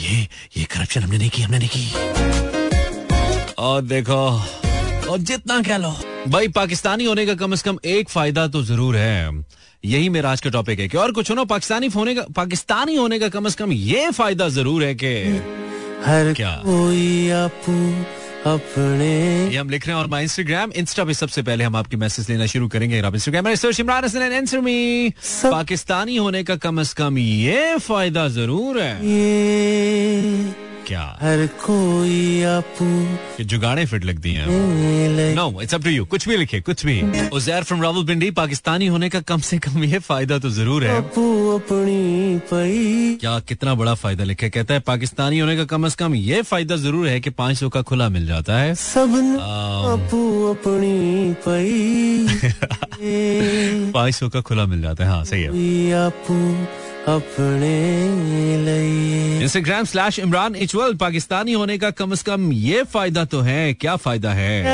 ये 0.00 0.16
ये 0.56 0.64
करप्शन 0.64 1.00
हमने 1.00 1.18
नहीं 1.18 1.30
की 1.30 1.42
हमने 1.42 1.58
नहीं 1.58 1.68
की। 1.68 3.54
और 3.58 3.82
देखो 3.84 4.18
और 5.10 5.18
जितना 5.20 5.60
कह 5.62 5.76
लो। 5.76 5.90
भाई 6.28 6.48
पाकिस्तानी 6.54 7.04
होने 7.04 7.26
का 7.26 7.34
कम 7.34 7.54
से 7.54 7.70
कम 7.70 7.78
एक 7.84 8.08
फ़ायदा 8.08 8.46
तो 8.48 8.62
ज़रूर 8.62 8.96
है। 8.96 9.44
यही 9.84 10.08
मेरा 10.08 10.30
आज 10.32 10.40
का 10.40 10.50
टॉपिक 10.50 10.80
है 10.80 10.88
कि 10.88 10.96
और 10.96 11.12
कुछ 11.12 11.30
हो 11.30 11.34
ना 11.36 11.44
पाकिस्तानी 11.46 11.86
होने 11.96 12.14
का 12.14 12.22
पाकिस्तानी 12.36 12.94
होने 12.96 13.18
का 13.18 13.28
कम 13.28 13.48
से 13.48 13.64
कम 13.64 13.72
ये 13.72 14.10
फ़ायदा 14.10 14.48
ज़रूर 14.58 14.84
है 14.84 14.94
कि 14.94 15.14
हर 16.06 16.32
क्या? 16.36 16.50
कोई 16.64 17.30
आपू 17.32 17.74
अपने। 18.46 19.08
ये 19.52 19.56
हम 19.56 19.70
लिख 19.70 19.86
रहे 19.86 19.96
हैं 19.96 20.02
और 20.02 20.08
माई 20.10 20.22
इंस्टाग्राम 20.22 20.72
इंस्टा 20.76 21.04
पे 21.04 21.14
सबसे 21.14 21.42
पहले 21.42 21.64
हम 21.64 21.76
आपके 21.76 21.96
मैसेज 21.96 22.30
लेना 22.30 22.46
शुरू 22.46 22.68
करेंगे। 22.68 22.98
Instagram 22.98 23.48
Imran 23.80 24.04
Hasan 24.04 24.22
answer 24.34 24.60
me 24.60 25.12
Pakistani 25.44 26.16
होने 26.16 26.42
का 26.44 26.56
कम 26.56 26.80
अज 26.80 26.92
कम 26.92 27.18
ये 27.18 27.76
फ़ायदा 27.78 28.28
ज़रूर 28.28 28.80
है। 28.80 28.94
क्या? 30.86 31.02
हर 31.20 31.46
कोई 31.64 32.42
आपू 32.42 33.44
जुगाड़े 33.44 33.84
फिट 33.86 34.04
लगती 34.04 34.32
हैं। 34.32 35.34
No 35.34 35.60
it's 35.62 35.74
up 35.74 35.82
to 35.84 35.90
you 35.90 36.04
कुछ 36.04 36.28
भी 36.28 36.36
लिखे 36.36 36.60
कुछ 36.60 36.84
भी। 36.86 37.00
उजैर 37.36 37.62
फ्रॉम 37.62 37.82
रावलपिंडी 37.82 38.30
पाकिस्तानी 38.30 38.86
होने 38.86 39.08
का 39.08 39.20
कम 39.20 39.40
से 39.48 39.58
कम 39.58 39.84
ये 39.84 39.98
फ़ायदा 39.98 40.38
तो 40.38 40.50
ज़रूर 40.50 40.84
है। 40.84 40.96
अपनी 40.98 42.38
पई। 42.52 43.16
क्या 43.20 43.38
कितना 43.48 43.74
बड़ा 43.74 43.94
फ़ायदा 43.94 44.24
लिखे? 44.24 44.50
कहता 44.50 44.74
है 44.74 44.80
पाकिस्तानी 44.80 45.38
होने 45.38 45.56
का 45.56 45.64
कम 45.64 45.88
से 45.88 45.96
कम 45.98 46.14
ये 46.14 46.42
फ़ायदा 46.42 46.76
ज़रूर 46.76 47.08
है 47.08 47.20
कि 47.20 47.30
पाँच 47.30 47.56
सौ 47.58 47.68
का 47.68 47.82
खुला 47.82 48.08
मिल 48.08 48.26
जाता 48.26 48.58
है। 48.58 48.74
सब 48.74 49.14
अपू 49.86 50.20
अपनी 50.50 51.34
पई। 51.48 52.26
पाँच 53.92 54.14
सौ 54.14 54.28
का 54.28 54.40
खुला 54.40 54.66
मिल 54.66 54.82
जाता 54.82 55.04
है 55.04 55.10
हाँ 55.10 55.24
सही 55.24 55.42
है। 55.42 55.50
इंस्टाग्राम 59.42 59.84
स्लैश 59.84 60.18
इमरान 60.18 60.54
इचवल 60.56 60.94
पाकिस्तानी 60.94 61.52
होने 61.52 61.76
का 61.78 61.90
कम 61.90 62.14
से 62.14 62.24
कम 62.26 62.52
ये 62.52 62.82
फ़ायदा 62.84 63.24
तो 63.24 63.40
है। 63.40 63.74
क्या 63.74 63.94
फ़ायदा 63.96 64.32
है? 64.32 64.64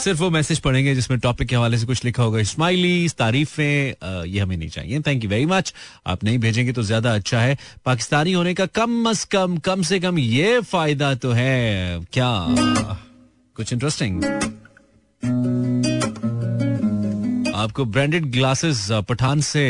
सिर्फ़ 0.00 0.20
वो 0.20 0.30
मैसेज 0.30 0.58
पढ़ेंगे 0.58 0.94
जिसमें 0.94 1.18
टॉपिक 1.20 1.48
के 1.48 1.56
हवाले 1.56 1.78
से 1.78 1.86
कुछ 1.86 2.04
लिखा 2.04 2.22
होगा। 2.22 2.42
स्माइली 2.42 3.08
तारीफें 3.08 4.24
ये 4.24 4.40
हमें 4.40 4.56
नहीं 4.56 4.68
चाहिए। 4.68 5.00
थैंक 5.00 5.24
यू 5.24 5.30
वेरी 5.30 5.46
मच 5.46 5.72
आप 6.06 6.24
नहीं 6.24 6.38
भेजेंगे 6.38 6.72
तो 6.72 6.82
ज़्यादा 6.82 7.14
अच्छा 7.14 7.40
है। 7.40 7.56
पाकिस्तानी 7.84 8.32
होने 8.32 8.54
का 8.54 8.66
कम 8.66 9.08
अज 9.10 9.24
कम 9.24 9.56
कम 9.56 9.82
से 9.82 10.00
कम 10.00 10.18
ये 10.18 10.60
फ़ायदा 10.60 11.14
तो 11.14 11.32
है। 11.32 12.00
क्या? 12.12 12.30
कुछ 13.56 13.72
इंटरेस्टिंग 13.72 14.22
आपको 17.58 17.84
ब्रांडेड 17.84 18.24
ग्लासेस 18.32 18.86
पठान 19.08 19.40
से 19.40 19.62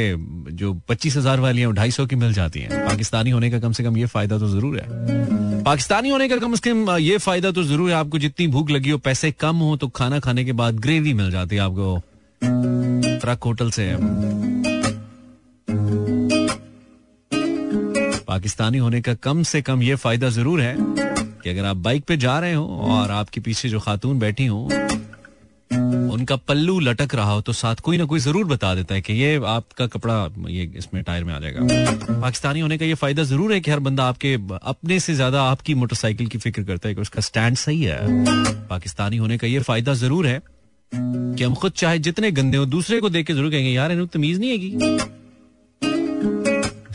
जो 0.52 0.72
पच्चीस 0.88 1.16
हज़ार 1.16 1.40
वाली 1.40 1.60
हैं 1.60 1.72
ढाई 1.74 1.90
सौ 1.90 2.06
की 2.06 2.16
मिल 2.16 2.32
जाती 2.32 2.60
हैं। 2.60 2.86
पाकिस्तानी 2.88 3.30
होने 3.30 3.50
का 3.50 3.58
कम 3.60 3.72
से 3.72 3.84
कम 3.84 3.96
ये 3.96 4.06
फ़ायदा 4.06 4.38
तो 4.38 4.48
ज़रूर 4.48 4.78
है। 4.78 5.62
पाकिस्तानी 5.64 6.08
होने 6.08 6.28
का 6.28 6.36
कम 6.36 6.54
से 6.54 6.70
कम 6.70 6.90
ये 6.98 7.18
फ़ायदा 7.18 7.50
तो 7.50 7.62
ज़रूर 7.64 7.90
है। 7.90 7.96
आपको 7.96 8.18
जितनी 8.18 8.46
भूख 8.48 8.70
लगी 8.70 8.90
हो, 8.90 8.98
पैसे 8.98 9.30
कम 9.40 9.56
हो 9.58 9.76
तो 9.76 9.88
खाना 9.90 10.18
खाने 10.18 10.44
के 10.44 10.52
बाद 10.54 10.78
ग्रेवी 10.80 11.14
मिल 11.14 11.30
जाती 11.30 11.56
है 11.56 11.62
आपको। 11.62 12.02
ट्रक 13.20 13.44
होटल 13.44 13.70
से। 13.70 13.94
पाकिस्तानी 18.28 18.78
होने 18.78 19.00
का 19.00 19.14
कम 19.16 19.42
से 19.42 19.62
कम 19.62 19.82
ये 19.82 19.94
फ़ायदा 19.96 20.28
ज़रूर 20.30 20.60
है 20.60 20.74
कि 20.78 21.50
अगर 21.50 21.64
आप 21.64 21.76
बाइक 21.78 22.04
पे 22.04 22.16
जा 22.18 22.38
रहे 22.38 22.54
हो 22.54 22.66
और 22.90 23.10
आपके 23.12 23.40
पीछे 23.40 23.68
जो 23.68 23.80
खातून 23.80 24.18
बैठी 24.18 24.46
हो 24.46 24.68
उनका 25.70 26.36
पल्लू 26.38 26.78
लटक 26.80 27.14
रहा 27.14 27.32
हो 27.32 27.40
तो 27.40 27.52
साथ 27.52 27.76
कोई 27.82 27.98
ना 27.98 28.04
कोई 28.04 28.20
ज़रूर 28.20 28.44
बता 28.46 28.74
देता 28.74 28.94
है 28.94 29.00
कि 29.00 29.12
ये 29.12 29.34
आपका 29.46 29.86
कपड़ा, 29.86 30.28
ये 30.48 30.70
इसमें 30.76 31.02
टायर 31.02 31.24
में 31.24 31.32
आ 31.34 31.38
जाएगा। 31.38 32.20
पाकिस्तानी 32.20 32.60
होने 32.60 32.78
का 32.78 32.86
ये 32.86 32.94
फ़ायदा 32.94 33.22
ज़रूर 33.24 33.52
है 33.52 33.60
कि 33.60 33.70
हर 33.70 33.80
बंदा 33.80 34.04
आपके, 34.04 34.34
अपने 34.34 35.00
से 35.00 35.14
ज़्यादा 35.14 35.42
आपकी 35.42 35.74
मोटरसाइकिल 35.74 36.26
की 36.26 36.38
फ़िक्र 36.38 36.62
करता 36.62 36.88
है 36.88 36.94
कि 36.94 37.00
उसका 37.00 37.20
स्टैंड 37.20 37.56
सही 37.56 37.82
है। 37.82 37.98
पाकिस्तानी 38.68 39.16
होने 39.16 39.38
का 39.38 39.46
ये 39.46 39.58
फ़ायदा 39.60 39.94
ज़रूर 39.94 40.26
है 40.26 40.40
कि 40.92 41.44
हम 41.44 41.54
खुद 41.54 41.72
चाहे 41.72 41.98
जितने 41.98 42.30
गंदे 42.32 42.56
हो, 42.56 42.66
दूसरे 42.66 43.00
को 43.00 43.10
देख 43.10 43.26
के 43.26 43.32
ज़रूर 43.32 43.50
कहेंगे, 43.50 43.70
यार, 43.70 43.92
इन्हें 43.92 44.06
तमीज 44.08 44.40
नहीं 44.40 44.50
है 44.50 44.58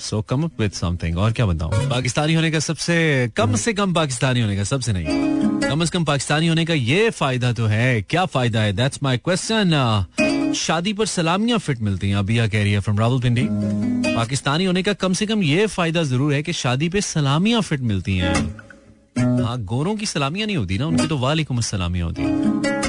so 0.04 0.22
come 0.22 0.44
up 0.44 0.60
with 0.60 0.72
something 0.72 1.18
और 1.18 1.32
क्या 1.32 1.46
बताऊँ? 1.46 1.72
पाकिस्तानी 1.90 2.34
होने 2.34 2.52
का 2.52 2.60
सबसे, 2.60 2.96
कम 3.38 3.56
से 3.56 3.74
कम 3.74 3.94
पाकिस्तानी 3.94 4.42
होने 4.42 4.56
का 4.58 4.64
सबसे 4.64 4.94
नहीं। 4.94 5.70
कम 5.70 5.84
से 5.86 5.92
कम 5.92 6.04
पाकिस्तानी 6.06 6.48
होने 6.48 6.66
का 6.66 6.74
ये 6.74 7.10
फ़ायदा 7.10 7.52
तो 7.54 7.66
है। 7.66 8.02
क्या 8.02 8.26
फ़ायदा 8.26 8.62
है? 8.62 8.74
दैट्स 8.74 9.00
माय 9.04 9.18
क्वेश्चन 9.18 10.54
शादी 10.56 10.94
पर 10.94 11.06
सलामियाँ 11.06 11.60
फिट 11.60 11.80
मिलती 11.82 12.10
हैं 12.10 12.16
अबिया 12.16 12.48
कह 12.48 12.64
रही 12.64 12.72
है 12.72 12.80
फ्रॉम 12.80 13.00
रावलपिंडी 13.00 13.48
पाकिस्तानी 14.16 14.66
होने 14.66 14.84
का 14.84 14.94
कम 14.94 15.14
से 15.14 15.26
कम 15.26 15.44
ये 15.44 15.66
फ़ायदा 15.68 16.04
ज़रूर 16.04 16.34
है 16.34 16.42
कि 16.44 16.54
शादी 16.54 16.90
पे 16.90 17.02
सलामियाँ 17.02 17.62
फिट 17.62 17.82
मिलती 17.82 18.18
हैं। 18.18 18.36
हाँ 19.18 19.58
गोरों 19.64 19.96
की 19.96 20.06
सलामियाँ 20.06 20.48
नहीं 20.48 20.58
होती 20.58 20.78
ना, 20.78 20.86
उनकी 20.88 21.08
तो 21.08 21.18
वालेकुम 21.18 21.62
सलामियाँ 21.62 22.08
होती 22.08 22.22
हैं। 22.22 22.83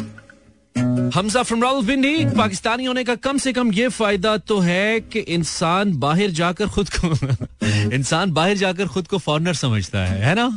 हमजा 1.11 1.43
फ्रॉम 1.43 1.63
रावलपिंडी 1.63 2.25
पाकिस्तानी 2.37 2.85
होने 2.85 3.05
का 3.05 3.15
कम 3.15 3.39
से 3.39 3.53
कम 3.53 3.73
ये 3.73 3.89
फ़ायदा 3.89 4.37
तो 4.37 4.59
है 4.59 5.01
कि 5.01 5.19
इंसान 5.37 5.93
बाहर 5.99 6.31
जाकर 6.31 6.69
खुद 6.69 6.89
को 6.95 7.09
इंसान 7.95 8.33
बाहर 8.33 8.55
जाकर 8.57 8.87
खुद 8.87 9.09
को 9.09 9.19
फॉरनर 9.19 9.55
समझता 9.55 10.05
है 10.07 10.25
है 10.25 10.35
ना? 10.35 10.49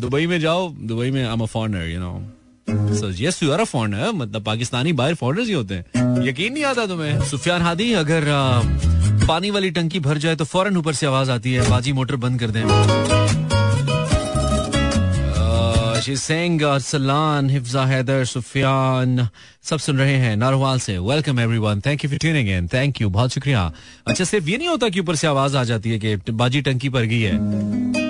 दुबई 0.00 0.26
में 0.26 0.38
जाओ 0.40 0.68
दुबई 0.70 1.10
में 1.10 1.24
I 1.24 1.32
am 1.32 1.40
a 1.40 1.46
foreigner 1.46 1.86
you 1.86 2.00
know 2.00 2.94
so 2.96 3.10
yes 3.22 3.42
you 3.42 3.52
are 3.52 3.60
a 3.60 3.64
foreigner 3.64 4.12
मतलब 4.14 4.44
पाकिस्तानी 4.44 4.92
बाहर 4.92 5.14
फॉरनर्स 5.14 5.48
ही 5.48 5.52
होते 5.52 5.74
हैं। 5.74 5.84
यकीन 6.28 6.52
नहीं 6.52 6.64
आता 6.64 6.86
तुम्हें? 6.86 7.20
सुफियान 7.24 7.62
हादी 7.62 7.92
अगर 7.92 8.24
पानी 9.28 9.50
वाली 9.50 9.70
टंकी 9.70 10.00
भर 10.00 10.18
जाए 10.18 10.36
तो 10.36 10.44
फ़ौरन 10.44 10.76
ऊपर 10.76 10.92
से 10.92 11.06
आवाज़ 11.06 11.30
आती 11.30 11.52
है 11.52 11.68
बाजी 11.70 11.92
मोटर 11.92 12.16
बंद 12.16 12.40
कर 12.40 12.50
दें। 12.50 13.57
Saying 16.16 16.62
uh, 16.62 16.78
Salan, 16.78 17.50
Hifza 17.50 17.86
Heather, 17.86 18.24
Sufyan. 18.24 19.28
सब 19.62 19.78
सुन 19.78 19.98
रहे 19.98 20.14
हैं 20.14 20.78
से। 20.78 20.98
Welcome 20.98 21.80
thank 21.86 22.04
you 22.04 22.10
for 22.10 22.18
tuning 22.18 22.48
in 22.48 22.68
thank 22.68 23.00
you 23.00 23.08
बहुत 23.08 23.30
शुक्रिया। 23.30 23.72
अच्छा 24.06 24.24
सिर्फ़ 24.24 24.48
ये 24.48 24.58
नहीं 24.58 24.68
होता 24.68 24.88
कि 24.88 25.00
ऊपर 25.00 25.16
से 25.16 25.26
आवाज़ 25.26 25.56
आ 25.56 25.64
जाती 25.64 25.90
है 25.90 25.98
कि 25.98 26.32
बाजी 26.32 26.60
टंकी 26.60 26.88
पर 26.88 27.02
गई 27.02 27.20
है। 27.20 27.38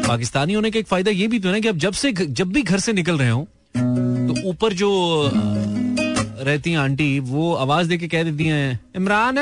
पाकिस्तानी 0.09 0.55
होने 0.55 0.71
का 0.71 0.79
एक 0.79 0.87
फ़ायदा 0.87 1.11
ये 1.11 1.27
भी 1.29 1.39
तो 1.39 1.49
है 1.49 1.61
कि 1.61 1.69
अब 1.69 1.79
जब 1.79 1.93
से 1.93 2.13
जब 2.13 2.53
भी 2.53 2.63
घर 2.63 2.81
से 2.81 2.93
निकल 2.93 3.19
रहे 3.19 3.31
हो 3.31 3.49
तो 3.77 4.49
ऊपर 4.49 4.73
जो 4.73 4.91
रहती 5.35 6.71
हैं 6.71 6.79
आंटी 6.79 7.19
वो 7.21 7.55
आवाज़ 7.55 7.89
दे 7.89 7.97
के 7.99 8.09
कह 8.09 8.23
देती 8.23 8.45
हैं 8.45 8.81
इमरान 8.97 9.39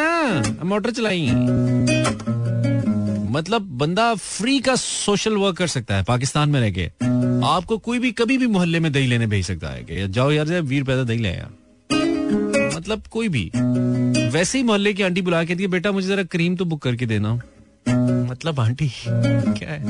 मोटर 0.64 0.90
चलाई 0.90 1.26
मतलब 3.30 3.62
बंदा 3.78 4.14
फ्री 4.14 4.58
का 4.60 4.74
सोशल 4.74 5.36
वर्क 5.36 5.56
कर 5.56 5.66
सकता 5.66 5.96
है 5.96 6.02
पाकिस्तान 6.02 6.50
में 6.50 6.60
रह 6.60 6.70
के। 6.70 7.15
आपको 7.46 7.78
कोई 7.78 7.98
भी, 7.98 8.10
कभी 8.12 8.38
भी 8.38 8.46
मोहल्ले 8.46 8.80
में 8.80 8.90
दही 8.92 9.06
लेने 9.06 9.26
भेज 9.26 9.46
सकता 9.46 9.68
है 9.68 9.82
कि 9.84 10.08
जाओ 10.08 10.30
यार 10.30 10.60
वीर 10.62 10.84
पैदा 10.84 11.02
दही 11.04 11.18
ले 11.18 11.28
यार 11.28 11.50
मतलब 12.76 13.02
कोई 13.10 13.28
भी। 13.28 13.50
वैसे 14.30 14.58
ही 14.58 14.64
मोहल्ले 14.64 14.92
की 14.94 15.02
आंटी 15.02 15.22
बुला 15.22 15.42
के 15.44 15.54
दी 15.54 15.66
बेटा 15.66 15.92
मुझे 15.92 16.08
जरा 16.08 16.22
क्रीम 16.24 16.56
तो 16.56 16.64
बुक 16.64 16.82
करके 16.82 17.06
देना। 17.06 17.34
मतलब 18.30 18.60
आंटी, 18.60 18.90
क्या 18.98 19.70
है? 19.70 19.80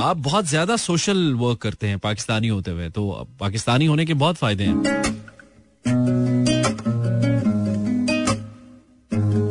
आप 0.00 0.16
बहुत 0.16 0.46
ज़्यादा 0.46 0.76
सोशल 0.76 1.32
वर्क 1.34 1.58
करते 1.58 1.86
हैं, 1.86 1.98
पाकिस्तानी 1.98 2.48
होते 2.48 2.70
हुए 2.70 2.88
तो 2.90 3.26
पाकिस्तानी 3.40 3.86
होने 3.86 4.04
के 4.06 4.14
बहुत 4.14 4.36
फ़ायदे 4.36 4.64
हैं। 4.64 5.23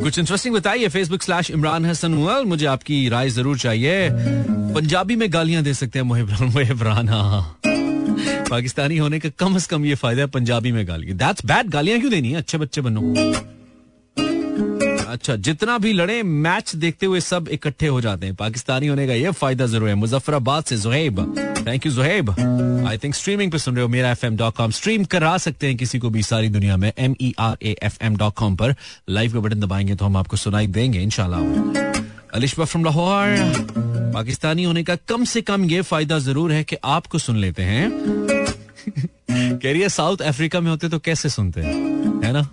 कुछ 0.04 0.18
इंटरेस्टिंग 0.18 0.54
बताइए 0.54 0.88
फेसबुक 0.88 1.22
स्लैश 1.22 1.50
इमरान 1.50 1.86
हसन 1.86 2.14
मुझे 2.46 2.66
आपकी 2.66 3.08
राय 3.08 3.28
ज़रूर 3.30 3.58
चाहिए। 3.58 4.08
पंजाबी 4.74 5.16
में 5.16 5.32
गालियाँ 5.32 5.62
दे 5.62 5.74
सकते 5.74 5.98
हैं 5.98 6.06
मुहिबरान 6.06 7.08
हाँ 7.08 7.60
पाकिस्तानी 8.50 8.96
होने 8.98 9.18
का 9.18 9.28
कम 9.38 9.56
से 9.58 9.66
कम 9.70 9.84
ये 9.84 9.94
फ़ायदा 9.94 10.22
है, 10.22 10.28
पंजाबी 10.28 10.72
में 10.72 10.86
गालियाँ। 10.88 11.16
दैट्स 11.18 11.46
बैड 11.46 11.70
गालियाँ 11.70 11.98
क्यों 12.00 12.10
देनी 12.12 12.30
है? 12.30 12.36
अच्छे 12.36 12.58
बच्चे 12.58 12.80
बनो। 12.80 13.00
अच्छा 15.14 15.34
जितना 15.36 15.76
भी 15.78 15.92
लड़े 15.92 16.22
मैच 16.22 16.74
देखते 16.76 17.06
हुए 17.06 17.20
सब 17.20 17.48
इकट्ठे 17.48 17.86
हो 17.86 18.00
जाते 18.00 18.26
हैं। 18.26 18.34
पाकिस्तानी 18.34 18.86
होने 18.86 19.06
का 19.06 19.14
ये 19.14 19.30
फ़ायदा 19.30 19.66
ज़रूर 19.66 19.88
है। 19.88 19.94
मुजफ्फराबाद 19.94 20.64
से 20.64 20.76
Zuhaib. 20.76 21.20
Thank 21.66 21.86
you 21.86 21.92
Zuhaib. 21.92 22.30
I 22.88 22.98
think 22.98 23.14
streaming 23.14 23.52
पे 23.52 23.58
सुन 23.58 23.74
रहे 23.74 23.82
हो, 23.82 23.88
Mera 23.88 24.10
F 24.10 24.26
M 24.26 24.36
dot 24.36 24.56
com 24.56 24.70
stream 24.70 25.04
करा 25.04 25.36
सकते 25.38 25.66
हैं 25.66 25.76
किसी 25.76 25.98
को 25.98 26.10
भी 26.10 26.22
सारी 26.22 26.48
दुनिया 26.48 26.76
में 26.76 26.92
M 26.98 27.14
E 27.20 27.34
R 27.38 27.56
A 27.62 27.76
F 27.82 27.98
M 28.02 28.16
dot 28.16 28.34
com 28.34 28.56
पर। 28.56 28.74
लाइव 29.10 29.32
का 29.32 29.40
बटन 29.40 29.60
दबाएँगे 29.60 29.94
तो 29.94 30.04
हम 30.04 30.16
आपको 30.16 30.36
सुनाई 30.36 30.66
देंगे 30.66 31.00
इनशाला 31.00 31.38
अलिशबा 32.34 32.64
फ्रॉम 32.64 32.84
लाहौर। 32.84 33.36
पाकिस्तानी 34.14 34.64
होने 34.64 34.82
का 34.84 34.96
कम 35.08 35.24
से 35.24 35.40
कम 35.42 35.64
ये 35.64 35.82
फ़ायदा 35.82 36.18
ज़रूर 36.18 36.52
है 36.52 36.64
कि 36.64 36.76
आपको 36.84 37.18
सुन 37.18 37.36
लेते 37.36 37.62
हैं। 37.62 37.90
कह 39.58 39.72
रही 39.72 39.80
है, 39.80 39.88
साउथ 39.88 40.22
अफ्रीका 40.22 40.60
में 40.60 40.70
होते 40.70 40.88
तो 40.88 40.98
कैसे 40.98 41.28
सुनते 41.28 41.60
हैं? 41.60 41.74
है 42.24 42.32
ना? 42.32 42.48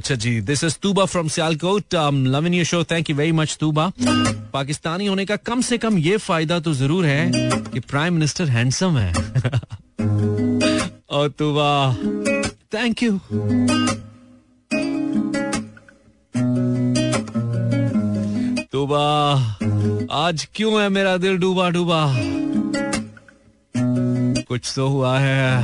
अच्छा 0.00 0.14
जी 0.16 0.30
this 0.40 0.62
is 0.64 0.76
Tooba 0.82 1.04
from 1.04 1.28
Sialkot 1.28 1.94
loving 2.34 2.54
you 2.54 2.64
show 2.64 2.82
thank 2.90 3.10
you 3.10 3.16
very 3.16 3.32
much 3.32 3.56
Tooba 3.60 3.84
Pakistani 4.52 5.06
होने 5.06 5.24
का 5.26 5.36
कम 5.36 5.60
से 5.60 5.78
कम 5.78 5.98
ये 5.98 6.16
फ़ायदा 6.16 6.58
तो 6.60 6.72
ज़रूर 6.74 7.06
है 7.06 7.30
कि 7.72 7.80
प्राइम 7.80 8.14
मिनिस्टर 8.14 8.48
हैंडसम 8.48 8.96
है। 8.98 9.12
और 11.10 11.28
तूबा 11.38 11.68
थैंक 12.74 13.02
यू 13.02 13.18
तूबा 18.72 19.04
आज 20.22 20.48
क्यों 20.54 20.80
है 20.82 20.88
मेरा 20.88 21.16
दिल 21.16 21.38
डूबा 21.38 21.68
डूबा? 21.70 22.02
कुछ 24.48 24.72
तो 24.76 24.88
हुआ 24.88 25.18
है, 25.18 25.62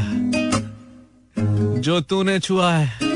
जो 1.80 2.00
तूने 2.00 2.38
छुआ 2.40 2.72
है। 2.72 3.15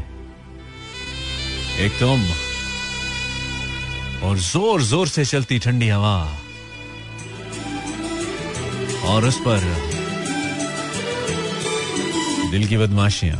एक 1.79 1.99
तुम। 1.99 2.25
और 4.23 4.37
ज़ोर 4.37 4.81
ज़ोर 4.81 5.07
से 5.07 5.25
चलती 5.25 5.59
ठंडी 5.59 5.87
हवा। 5.87 6.17
और 9.05 9.25
उस 9.25 9.39
पर 9.47 9.59
दिल 12.51 12.67
की 12.67 12.77
बदमाशियाँ। 12.77 13.37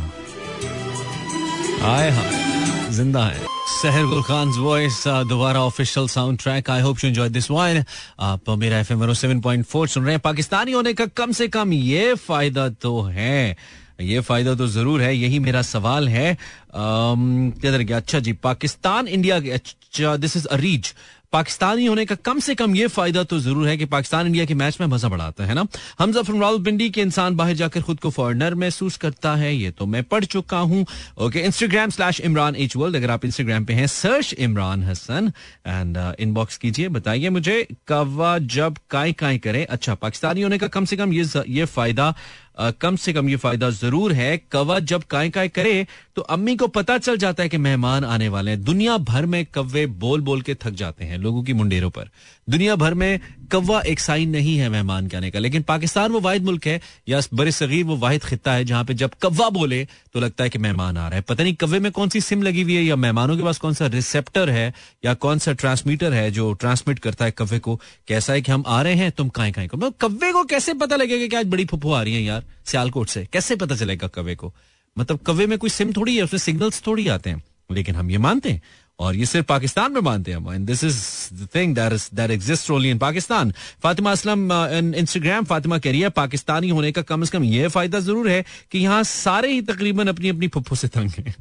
आए 1.90 2.10
हाय 2.10 2.90
ज़िंदा 2.90 3.24
है। 3.26 3.57
Sehar 3.68 4.04
Gul 4.06 4.22
Khan 4.22 4.48
voice 4.58 5.02
Dobara 5.28 5.60
official 5.62 6.06
sound 6.08 6.38
track 6.38 6.70
I 6.70 6.80
hope 6.80 7.04
you 7.04 7.08
enjoy 7.10 7.28
this 7.28 7.50
one 7.50 7.82
आप 8.20 8.50
Mera 8.58 8.78
F 8.78 8.92
M 8.92 9.12
seven 9.12 9.40
point 9.40 9.64
four 9.66 9.88
सुन 9.88 10.04
रहे 10.04 10.12
हैं। 10.12 10.20
पाकिस्तानी 10.24 10.72
होने 10.72 10.92
का 10.94 11.06
कम 11.16 11.32
से 11.32 11.48
कम 11.48 11.72
ये 11.72 12.14
फ़ायदा 12.14 12.68
तो 12.82 13.00
है। 13.02 13.56
ये 14.00 14.20
फ़ायदा 14.20 14.54
तो 14.54 14.66
ज़रूर 14.68 15.02
है। 15.02 15.16
यही 15.16 15.38
मेरा 15.38 15.62
सवाल 15.62 16.08
है। 16.08 16.32
अच्छा 16.72 18.18
जी, 18.18 18.32
पाकिस्तान, 18.32 19.08
इंडिया 19.08 19.36
अच्छा 19.54 20.16
दिस 20.16 20.36
इज़ 20.36 20.46
अरीज 20.48 20.94
पाकिस्तानी 21.32 21.86
होने 21.86 22.04
का 22.06 22.14
कम 22.24 22.38
से 22.40 22.54
कम 22.54 22.74
ये 22.74 22.86
फ़ायदा 22.88 23.22
तो 23.22 23.38
ज़रूर 23.38 23.68
है 23.68 23.76
कि 23.76 23.84
पाकिस्तान 23.86 24.26
इंडिया 24.26 24.44
के 24.44 24.54
मैच 24.54 24.80
में 24.80 24.86
मज़ा 24.86 25.08
बढ़ाता 25.08 25.44
है 25.46 25.54
ना? 25.54 25.66
हमजा 25.98 26.22
फ्रॉम 26.22 26.40
रावलपिंडी 26.40 26.88
के 26.90 27.00
इंसान 27.00 27.36
बाहर 27.36 27.54
जाकर 27.54 27.82
खुद 27.82 28.00
को 28.00 28.10
फॉरनर 28.10 28.54
महसूस 28.54 28.96
करता 28.96 29.34
है, 29.36 29.54
ये 29.54 29.70
तो 29.70 29.86
मैं 29.86 30.02
पढ़ 30.04 30.24
चुका 30.24 30.58
हूँ। 30.58 30.84
Okay 31.18 31.40
Instagram 31.40 31.90
slash 31.90 32.20
Imran 32.20 32.56
H 32.56 32.76
world 32.76 32.96
अगर 32.96 33.10
आप 33.10 33.24
इंस्टाग्राम 33.24 33.64
पे 33.64 33.72
हैं 33.72 33.86
search 33.86 34.32
Imran 34.38 34.84
Hasan 34.84 35.32
and 35.66 35.98
inbox 36.18 36.56
कीजिए, 36.56 36.88
बताइए 36.88 37.30
मुझे 37.30 37.66
कवा 37.88 38.36
जब 38.38 38.78
काय 38.90 39.12
काय 39.12 39.38
करे। 39.38 39.64
अच्छा 39.66 39.94
पाकिस्तानी 39.96 40.42
होने 40.42 40.58
का 40.58 40.68
कम 40.68 40.84
से 40.84 40.96
कम 40.96 41.12
ये 41.12 41.26
ये 41.48 41.64
फ़ायदा 41.66 42.14
कम 42.58 42.96
से 42.96 43.12
कम 43.12 43.28
ये 43.28 43.36
फ़ायदा 43.36 43.70
ज़रूर 43.70 44.12
है। 44.12 44.36
कवा 44.52 44.78
जब 44.80 45.02
काय 45.04 45.30
काय 45.30 45.48
करे 45.48 45.86
तो 46.16 46.22
अम्मी 46.24 46.54
को 46.56 46.66
पता 46.68 46.96
चल 46.98 47.16
जाता 47.16 47.42
है 47.42 47.48
कि 47.48 47.58
मेहमान 47.58 48.04
आने 48.04 48.28
वाले 48.28 48.50
हैं। 48.50 48.62
दुनिया 48.64 48.96
भर 48.98 49.26
में 49.26 49.44
कव्वे 49.46 49.86
बोल 49.86 50.20
बोल 50.20 50.40
के 50.42 50.54
थक 50.54 50.70
जाते 50.72 51.04
हैं 51.04 51.18
लोगों 51.18 51.42
की 51.42 51.52
मुंडेरों 51.52 51.90
पर। 51.90 52.10
दुनिया 52.48 52.76
भर 52.76 52.94
में 52.94 53.20
कौवा 53.52 53.80
एक 53.80 54.00
साइन 54.00 54.30
नहीं 54.30 54.58
है 54.58 54.68
मेहमान 54.68 55.06
के 55.06 55.16
आने 55.16 55.30
का। 55.30 55.38
लेकिन 55.38 55.62
पाकिस्तान 55.62 56.12
वो 56.12 56.20
वाहिद 56.20 56.44
मुल्क 56.44 56.66
है, 56.66 56.80
या 57.08 57.20
बड़े 57.34 57.52
सगीर 57.52 57.84
वो 57.84 57.96
वाहिद 57.96 58.24
खत्ता 58.24 58.52
है, 58.52 58.64
जहाँ 58.64 58.84
पे 58.84 58.94
जब 58.94 59.10
कौवा 59.22 59.48
बोले 59.48 59.88
तो 60.14 60.20
लगता 60.20 60.44
है 60.44 60.50
कि 60.50 60.58
मेहमान 60.58 60.96
आ 60.96 61.08
रहा 61.08 61.16
है। 61.16 61.20
पता 61.20 61.42
नहीं 61.42 61.54
कौवे 61.54 61.78
में 61.78 61.92
कौन 61.92 62.08
सी 62.08 62.20
सिम 62.20 62.42
लगी 62.42 62.62
हुई 62.62 62.74
है, 62.74 62.82
या 62.82 62.96
मेहमानों 62.96 63.36
के 63.36 63.42
पास 63.42 63.58
कौन 63.58 63.74
सा 63.74 63.86
रिसेप्टर 63.86 64.50
है, 64.50 64.74
या 65.04 65.14
कौन 65.14 65.38
सा 65.38 65.52
ट्रांसमीटर 65.52 66.12
है 66.12 66.30
जो 66.30 66.52
ट्रांसमिट 66.52 66.98
करता 66.98 67.24
है 67.24 67.30
कौवे 67.30 67.58
को, 67.58 67.80
कैसा 68.08 68.32
है 68.32 68.42
कि 68.42 68.52
हम 68.52 68.64
आ 68.66 68.82
रहे 68.82 68.94
हैं, 68.94 69.12
तुम 69.12 69.28
कहीं 69.28 69.52
कहीं 69.52 69.68
को 69.68 69.90
कौवे 69.90 70.32
को 70.32 70.44
कैसे 70.44 70.74
पता 70.74 70.96
लगेगा 70.96 71.26
कि 71.26 71.36
आज 71.36 71.46
बड़ी 71.46 71.64
फुप्पू 71.64 71.92
आ 71.92 72.02
रही 72.02 72.14
है 72.14 72.22
यार, 72.22 72.44
सियालकोट 72.64 73.08
से? 73.08 73.28
कैसे 73.32 73.56
पता 73.56 73.76
चलेगा 73.76 74.06
कौवे 74.06 74.34
को? 74.34 74.54
मतलब 74.98 75.18
कौवे 75.18 75.46
में 75.46 75.58
कोई 75.58 75.70
सिम 75.70 75.92
थोड़ी 75.92 76.16
है, 76.16 76.22
उसमें 76.22 76.38
सिग्नल्स 76.38 76.82
थोड़ी 76.86 77.08
आते 77.08 77.30
हैं। 77.30 77.44
लेकिन 77.72 77.94
हम 77.94 78.10
ये 78.10 78.18
मानते 78.18 78.50
हैं। 78.50 78.62
और 78.98 79.16
ये 79.16 79.26
सिर्फ़ 79.26 79.46
पाकिस्तान 79.46 79.92
में 79.92 80.00
मानते 80.00 80.32
हैं 80.32 80.64
this 80.66 80.84
is 80.84 80.98
the 81.34 81.48
thing 81.54 81.74
that 81.74 82.30
exist 82.30 82.70
only 82.70 82.90
in 82.90 82.98
Pakistan 82.98 83.52
Fatima 83.82 84.12
Aslam 84.12 84.52
Instagram 84.94 85.44
Fatima 85.44 85.78
कह 85.78 85.90
रही 85.90 86.00
है, 86.00 86.08
पाकिस्तानी 86.08 86.68
होने 86.68 86.92
का 86.92 87.02
कम 87.02 87.24
से 87.24 87.38
कम 87.38 87.44
यह 87.44 87.68
फ़ायदा 87.68 88.00
ज़रूर 88.00 88.28
है 88.28 88.44
कि 88.70 88.78
यहाँ 88.78 89.02
सारे 89.04 89.52
ही 89.52 89.60
तकरीबन 89.62 90.08
अपनी 90.08 90.28
अपनी 90.28 90.48
पप्पो 90.48 90.76
से 90.76 90.88
तंग 90.88 91.10
हैं। 91.10 91.34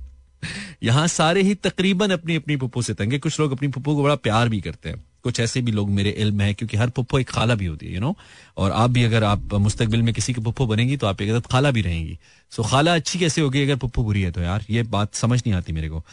यहाँ 0.84 1.08
सारे 1.08 1.42
ही 1.42 1.54
तकरीबन 1.56 2.12
अपनी 2.12 2.36
अपनी 2.36 2.56
पुप्पो 2.56 2.82
से 2.82 2.94
तंग 2.94 3.14
है। 3.14 3.20
कुछ 3.20 3.40
लोग 3.40 3.52
अपनी 3.52 3.68
पप्पो 3.68 3.96
को 3.96 4.04
बड़ा 4.04 4.16
प्यार 4.16 4.50
भी 4.50 4.62
करते 4.62 4.90
हैं। 4.90 5.04
कुछ 5.28 5.40
ऐसे 5.40 5.62
भी 5.62 5.72
लोग 5.72 5.90
मेरे 5.92 6.10
इल्म 6.20 6.42
है, 6.42 6.54
क्योंकि 6.54 6.78
हर 6.78 6.90
पुप्पो 6.90 7.20
एक 7.20 7.30
खाला 7.30 7.56
भी 7.56 7.66
होती 7.66 7.88
है 7.88 7.94
यू 7.94 8.00
नो 8.00 8.16
और 8.58 8.72
आप 8.74 8.90
भी 8.90 9.04
अगर 9.04 9.24
आप 9.24 9.54
मुस्तकबिल 9.56 10.02
में 10.02 10.14
किसी 10.14 10.34
की 10.34 10.42
पुप्पो 10.42 10.66
बनेंगी 10.68 10.98
तो 10.98 11.08
आप 11.08 11.22
एक 11.22 11.48
खाला 11.48 11.72
भी 11.72 11.82
रहेंगी। 11.82 12.18
सो 12.52 12.64
खाला 12.64 12.96
अच्छी 12.96 13.20
कैसे 13.20 13.42
होगी 13.42 13.62
अगर 13.62 13.76
पुप्पो 13.78 14.04
बुरी 14.04 14.22
है 14.22 14.32
तो 14.32 14.42
यार? 14.42 14.66
ये 14.70 14.84
बात 14.86 15.16
समझ 15.16 15.40
नहीं 15.40 15.54
आती 15.54 15.74
मेरे 15.74 15.90
को। 15.90 16.04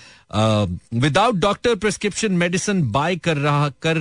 Without 0.99 1.35
doctor 1.37 1.75
prescription 1.77 2.33
medicine 2.35 2.91
buy 2.93 3.17
कर 3.17 3.37
रहा, 3.37 3.69
कर 3.69 3.99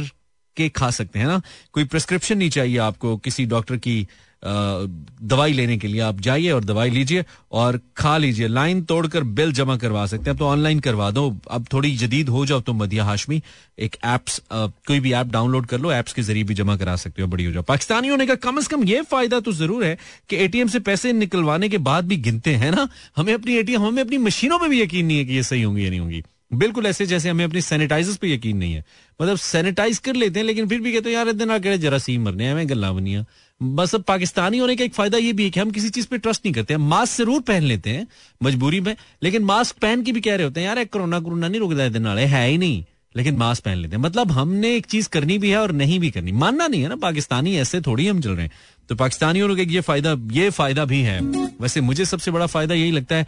के 0.58 0.67
खा 0.70 0.89
सकते 0.91 1.20
हैं 1.20 1.27
ना? 1.27 1.41
कोई 1.74 1.84
प्रिस्क्रिप्शन 1.86 2.38
नहीं 2.38 2.50
चाहिए 2.50 2.77
आपको 2.79 3.15
किसी 3.17 3.46
डॉक्टर 3.46 3.77
की 3.77 4.08
दवाई 4.44 5.54
लेने 5.54 5.78
के 5.78 5.88
लिए 5.88 6.00
आप 6.02 6.20
जाइए 6.22 6.50
और 6.52 6.64
दवाई 6.64 6.90
लीजिए 6.90 7.24
और 7.54 7.80
खा 7.98 8.18
लीजिए। 8.18 8.48
लाइन 8.48 8.82
तोड़कर 8.84 9.24
बिल 9.34 9.52
जमा 9.54 9.76
करवा 9.78 10.06
सकते 10.06 10.30
हैं। 10.30 10.38
तो 10.40 10.46
ऑनलाइन 10.46 10.80
करवा 10.80 11.10
दो। 11.12 11.30
अब 11.52 11.66
थोड़ी 11.74 11.96
जदीद 11.98 12.30
हो 12.30 12.46
जाओ 12.46 12.62
तुम 12.62 12.82
मदिया 12.84 13.04
हाशमी, 13.04 13.42
एक 13.80 13.96
एप्स 14.06 14.42
कोई 14.52 15.00
भी 15.00 15.14
ऐप 15.14 15.28
डाउनलोड 15.28 15.66
कर 15.66 15.80
लो 15.80 15.92
एप्स 15.92 16.14
के 16.14 16.22
ज़रिए 16.22 16.44
भी 16.44 16.54
जमा 16.54 16.76
करा 16.78 16.96
सकते 16.96 17.22
हो। 17.22 17.28
बड़ी 17.28 17.46
हो 17.46 17.52
जाओ। 17.52 17.64
पाकिस्तानी 17.64 18.08
होने 18.08 18.28
का 18.28 18.36
कम 18.38 18.58
अज 18.58 18.68
कम 18.68 18.84
ये 18.84 19.02
फ़ायदा 19.04 19.40
तो 19.40 19.52
ज़रूर 19.54 19.84
है 19.84 19.98
कि 20.30 20.36
एटीएम 20.36 20.68
से 20.68 20.80
पैसे 20.82 21.14
निकलवाने 21.14 21.70
के 21.70 21.78
बाद 21.80 22.08
भी 22.08 22.18
गिनते 22.20 22.56
हैं 22.56 22.72
ना। 22.72 22.88
हमें 23.18 23.34
अपनी 23.34 23.58
एटीएम 23.58 23.82
हमें 23.82 24.04
अपनी 24.04 24.18
मशीनों 24.20 24.60
पर 24.60 24.70
भी 24.70 24.82
यकीन 24.82 25.06
नहीं 25.06 25.18
है 25.18 25.26
कि 25.26 25.36
ये 25.36 25.44
सही 25.44 25.62
होंगी 25.62 25.86
या 25.86 25.90
नहीं 25.90 26.00
होंगी। 26.00 26.24
बिल्कुल 26.53 26.86
ऐसे 26.86 27.05
जैसे 27.05 27.29
हमें 27.29 27.43
अपनी 27.45 27.62
सैनिटाइजर 27.62 28.17
पे 28.22 28.33
यकीन 28.33 28.57
नहीं 28.57 28.74
है। 28.74 28.83
मतलब 29.22 29.38
सैनिटाइज 29.38 29.98
कर 30.00 30.15
लेते 30.15 30.39
हैं, 30.39 30.45
लेकिन 30.45 30.67
फिर 30.67 30.81
भी 30.81 30.93
कहते 30.93 31.10
हैं, 31.10 31.15
यार 31.15 31.29
इतने 31.29 31.77
जरासीम 31.77 32.24
मरने 32.25 32.50
हमें 32.50 32.69
गल्ला 32.69 32.91
बनिया 32.91 33.25
बस 33.62 33.93
अब 33.95 34.03
पाकिस्तानी 34.03 34.57
होने 34.57 34.75
का 34.75 34.83
एक 34.83 34.93
फ़ायदा 34.93 35.17
ये 35.17 35.33
भी 35.33 35.43
है 35.43 35.50
कि 35.50 35.60
हम 35.60 35.72
किसी 35.72 35.89
चीज़ 35.89 36.07
पे 36.07 36.17
ट्रस्ट 36.17 36.45
नहीं 36.45 36.53
करते 36.53 36.74
हैं। 36.74 36.81
मास्क 36.81 37.17
ज़रूर 37.17 37.41
पहन 37.41 37.63
लेते 37.63 37.89
हैं, 37.89 38.07
मजबूरी 38.43 38.79
में, 38.81 38.95
लेकिन 39.24 39.43
मास्क 39.43 39.77
पहन 39.77 40.03
के 40.03 40.12
भी 40.12 40.22
कह 40.22 40.36
रहे 40.36 40.43
होते 40.43 40.60
हैं, 40.60 40.67
यार 40.67 40.83
कोरोना 40.86 41.19
कोरोना 41.19 41.48
नहीं 41.48 41.60
रुकता 41.62 41.86
इतने 41.86 42.25
है 42.25 42.48
ही 42.48 42.57
नहीं। 42.57 42.83
लेकिन 43.15 43.36
मास्क 43.38 43.63
पहन 43.63 43.77
लेते 43.77 43.96
हैं। 43.96 44.03
मतलब 44.03 44.32
हमने 44.32 44.75
एक 44.75 44.86
चीज़ 44.86 45.10
करनी 45.10 45.38
भी 45.38 45.50
है 45.50 45.58
और 45.58 45.72
नहीं 45.74 46.00
भी 46.00 46.10
करनी। 46.12 46.32
मानना 46.34 46.67
नहीं 46.67 46.82
है 46.82 46.89
ना, 46.89 46.96
पाकिस्तानी 46.98 47.55
ऐसे 47.58 47.82
थोड़ी 47.82 48.08
हम 48.08 48.22
चल 48.22 48.32
रहे 48.32 48.46
हैं। 48.46 48.51
तो 48.89 48.96
पाकिस्तानियों 48.96 49.55
का 49.58 49.62
ये 49.63 49.82
फ़ायदा 49.82 50.15
ये 50.32 50.50
फ़ायदा 50.51 50.86
भी 50.86 51.01
है। 51.01 51.20
वैसे 51.62 51.82
मुझे 51.82 52.05
सबसे 52.05 52.32
बड़ा 52.32 52.46
फ़ायदा 52.48 52.75
यही 52.75 52.91
लगता 52.91 53.15
है 53.15 53.25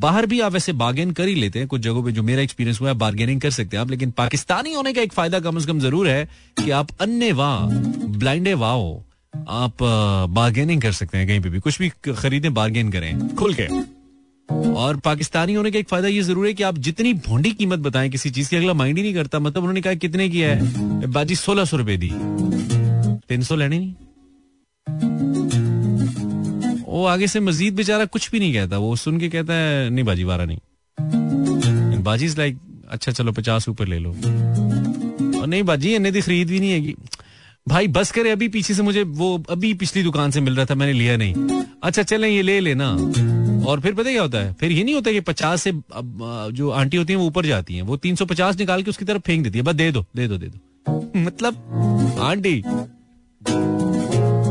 बाहर 0.00 0.26
भी 0.26 0.40
आप 0.40 0.52
वैसे 0.52 0.72
बार्गेन 0.74 1.10
कर 1.10 1.28
ही 1.28 1.34
लेते 1.34 1.58
हैं, 1.58 1.68
कुछ 1.68 1.80
जगहों 1.80 2.02
पे 2.04 2.12
जो 2.12 2.22
मेरा 2.22 2.42
एक्सपीरियंस 2.42 2.80
हुआ 2.80 2.88
है 2.88 2.94
बार्गेनिंग 2.96 3.40
कर 3.40 3.50
सकते 3.50 3.76
हैं 3.76 3.82
आप, 3.82 3.90
लेकिन 3.90 4.10
पाकिस्तानी 4.12 4.72
होने 4.72 4.92
का 4.92 5.02
एक 5.02 5.12
फ़ायदा 5.12 5.40
कम 5.40 5.58
से 5.58 5.66
कम 5.66 5.80
ज़रूर 5.80 6.08
है 6.08 6.28
कि 6.56 6.70
आप 6.72 6.88
अन्य 7.00 7.32
वाह 7.32 7.66
ब्लाइंडे 8.18 8.54
वाह 8.56 9.04
आप 9.54 9.82
बार्गेनिंग 10.32 10.82
कर 10.82 10.92
सकते 10.92 11.18
हैं 11.18 11.26
कहीं 11.26 11.40
पे 11.40 11.48
भी। 11.48 11.58
कुछ 11.60 11.78
भी 11.78 11.88
खरीदें 12.08 12.52
बार्गेन 12.54 12.90
करें, 12.92 13.34
खुल 13.36 13.54
के। 13.54 13.68
और 14.48 14.96
पाकिस्तानी 14.96 15.54
होने 15.54 15.70
का 15.70 15.78
एक 15.78 15.88
फ़ायदा 15.88 16.08
ये 16.08 16.22
ज़रूर 16.22 16.46
है 16.46 16.52
कि 16.54 16.62
आप 16.62 16.78
जितनी 16.78 17.12
भोंडी 17.26 17.50
कीमत 17.52 17.78
बताएँ, 17.78 18.10
किसी 18.10 18.30
चीज़ 18.30 18.50
की 18.50 18.56
अगला 18.56 18.72
माइंड 18.74 18.96
ही 18.96 19.02
नहीं 19.02 19.14
करता। 19.14 19.38
मतलब 19.38 19.62
उन्होंने 19.62 19.80
कहा, 19.80 19.94
कितने 19.94 20.28
की 20.28 20.40
है? 20.40 21.06
बाजी, 21.06 21.34
सोलह 21.36 21.64
सौ 21.64 21.76
रुपए 21.76 21.96
दी। 21.96 22.10
तीन 23.28 23.42
सौ 23.42 23.56
लेने 23.56 23.78
नहीं। 23.78 23.94
वो 26.86 27.04
आगे 27.06 27.26
से 27.26 27.40
मजीद 27.40 27.74
बेचारा 27.74 28.04
कुछ 28.04 28.30
भी 28.30 28.38
नहीं 28.38 28.52
कहता, 28.54 28.78
वो 28.78 28.96
सुन 28.96 29.18
के 29.20 29.28
कहता 29.28 29.54
है, 29.54 29.90
नहीं 29.90 30.04
बाजी 30.04 30.24
बारह 30.24 30.46
नहीं। 30.46 32.02
बाजी 32.02 32.28
लाइक 32.28 32.58
अच्छा 32.90 33.12
चलो, 33.12 33.32
पचास 33.32 33.68
ऊपर 33.68 33.88
ले 33.88 33.98
लो। 33.98 34.10
और 35.40 35.46
नहीं 35.46 35.62
बाजी, 35.62 35.94
इन्हें 35.94 36.12
दी 36.14 36.20
खरीद 36.20 36.48
भी 36.48 36.60
नहीं 36.60 36.70
है 36.70 36.94
भाई, 37.66 37.88
बस 37.88 38.10
करे, 38.12 38.30
अभी 38.30 38.48
पीछे 38.48 38.74
से 38.74 38.82
मुझे 38.82 39.02
वो, 39.02 39.44
अभी 39.50 39.72
पिछली 39.74 40.02
दुकान 40.02 40.30
से 40.30 40.40
मिल 40.40 40.56
रहा 40.56 40.66
था, 40.66 40.74
मैंने 40.74 40.92
लिया 40.92 41.16
नहीं। 41.16 41.34
अच्छा 41.82 42.02
चले, 42.02 42.28
ये 42.28 42.42
ले 42.42 42.60
लेना। 42.60 42.96
और 43.66 43.80
फिर 43.80 43.94
पता 43.94 44.10
क्या 44.10 44.22
होता 44.22 44.38
है? 44.38 44.52
फिर 44.52 44.72
ये 44.72 44.84
नहीं 44.84 44.94
होता 44.94 45.12
कि 45.12 45.20
पचास 45.20 45.62
से 45.62 45.72
जो 46.52 46.70
आंटी 46.70 46.96
होती 46.96 47.12
है 47.12 47.18
वो 47.18 47.26
ऊपर 47.26 47.46
जाती 47.46 47.74
हैं। 47.74 47.82
वो 47.82 47.96
तीन 47.96 48.16
सौ 48.16 48.24
पचास 48.26 48.58
निकाल 48.58 48.82
के 48.82 48.90
उसकी 48.90 49.04
तरफ़ 49.04 49.22
फेंक 49.22 49.42
देती 49.44 49.58
है। 49.58 49.64
बस 49.64 49.74
दे 49.74 49.90
दो 49.92 50.04
दे 50.16 50.28
दो 50.28 50.36
दे 50.38 50.46
दो। 50.46 50.58
मतलब 51.16 51.54
आंटी। 52.22 52.60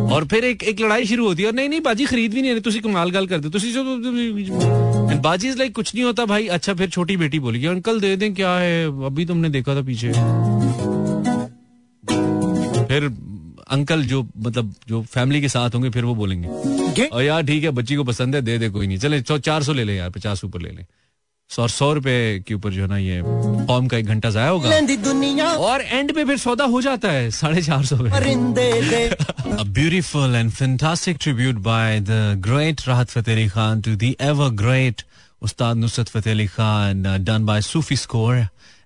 और 0.06 0.26
फिर 0.28 0.46
एक 0.46 0.64
एक 0.64 0.82
लड़ाई 0.82 1.06
शुरू 1.06 1.26
होती 1.28 1.44
है 1.44 1.48
और 1.50 1.56
नहीं 1.56 1.70
नहीं, 1.70 1.82
बाजी 1.82 2.06
खरीद 2.06 2.34
भी 2.34 2.42
नहीं 2.42 2.60
तुसी 2.62 2.80
कमाल 2.80 3.12
गाल 3.12 3.28
कर 3.28 3.40
दो 3.40 3.50
जो 3.50 3.84
बाजी 5.22 5.48
इज़ 5.48 5.58
लाइक 5.58 5.76
कुछ 5.76 5.94
नहीं 5.96 6.04
होता, 6.06 6.26
भाई। 6.26 6.48
अच्छा 6.48 6.74
फिर 6.74 6.90
छोटी 6.90 7.18
बेटी 7.18 7.40
बोली 7.40 7.66
अंकल, 7.66 8.00
दे 8.00 8.16
दें, 8.16 8.34
क्या 8.34 8.52
है? 8.52 8.86
अभी 9.06 9.26
तुमने 9.26 9.50
देखा 9.50 9.76
था 9.76 9.82
पीछे। 9.82 10.12
फिर 12.84 13.10
अंकल 13.68 14.04
जो 14.06 14.26
मतलब 14.38 14.74
जो 14.88 15.02
फैमिली 15.14 15.42
के 15.42 15.50
साथ 15.50 15.76
होंगे 15.76 15.90
फिर 15.90 16.04
वो 16.06 16.16
बोलेंगे। 16.16 17.08
और 17.08 17.24
यार 17.24 17.44
ठीक 17.46 17.64
है 17.64 17.70
बच्ची 17.72 17.96
को 17.96 18.04
पसंद 18.04 18.36
है 18.36 18.42
दे 18.42 18.58
दे 18.58 18.70
कोई 18.70 18.88
नहीं। 18.88 18.98
चले 19.00 19.22
चार 19.22 19.64
सौ 19.64 19.74
ले 19.74 19.84
ले 19.84 19.96
यार 19.96 20.10
पचास 20.10 20.44
ऊपर 20.46 20.62
ले 20.62 20.70
ले। 20.70 20.86
सौ 21.50 21.68
सौ 21.68 21.92
रुपए 21.94 22.44
के 22.48 22.54
ऊपर 22.54 22.72
जो 22.74 22.82
है 22.82 22.88
ना 22.88 22.98
ये 22.98 23.22
फॉर्म 23.68 23.88
का 23.88 23.98
एक 23.98 24.06
घंटा 24.06 24.30
जाया 24.30 24.50
होगा। 24.50 24.70
और 25.56 25.82
एंड 25.82 26.14
पे 26.16 26.24
फिर 26.26 26.38
सौदा 26.38 26.66
हो 26.66 26.82
जाता 26.82 27.12
है 27.12 27.30
साढ़े 27.32 27.62
चार 27.62 27.86
सौ 27.86 27.96
beautiful 29.66 30.36
and 30.36 30.52
fantastic 30.52 31.18
tribute 31.22 31.56
by 31.68 32.00
the 32.00 32.12
great 32.48 32.88
Rahat 32.88 33.10
Fateh 33.10 33.36
Ali 33.36 33.48
Khan 33.50 33.82
to 33.82 33.96
the 33.96 34.16
ever 34.22 34.50
great 34.64 35.02
Ustad 35.42 35.78
Nusrat 35.78 36.08
Fateh 36.10 36.34
Ali 36.34 36.48
Khan 36.48 37.04
done 37.26 37.46
by 37.46 37.62
Sufi 37.62 37.96
score 37.98 38.36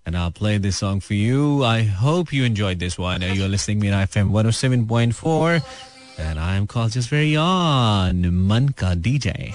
and 0.09 0.17
I'll 0.17 0.31
play 0.31 0.59
this 0.59 0.77
song 0.79 1.01
for 1.01 1.15
you. 1.15 1.65
I 1.65 1.83
hope 1.83 2.33
you 2.33 2.45
enjoyed 2.45 2.79
this 2.79 2.99
one. 2.99 3.23
You're 3.23 3.49
listening 3.49 3.81
to 3.81 3.87
me 3.87 3.93
on 3.93 4.07
FM 4.07 4.31
107.4 4.31 5.63
and 6.19 6.39
I'm 6.39 6.67
called 6.67 6.93
just 6.93 7.09
very 7.09 7.37
on 7.37 8.47
Manka 8.47 8.95
DJ. 8.97 9.55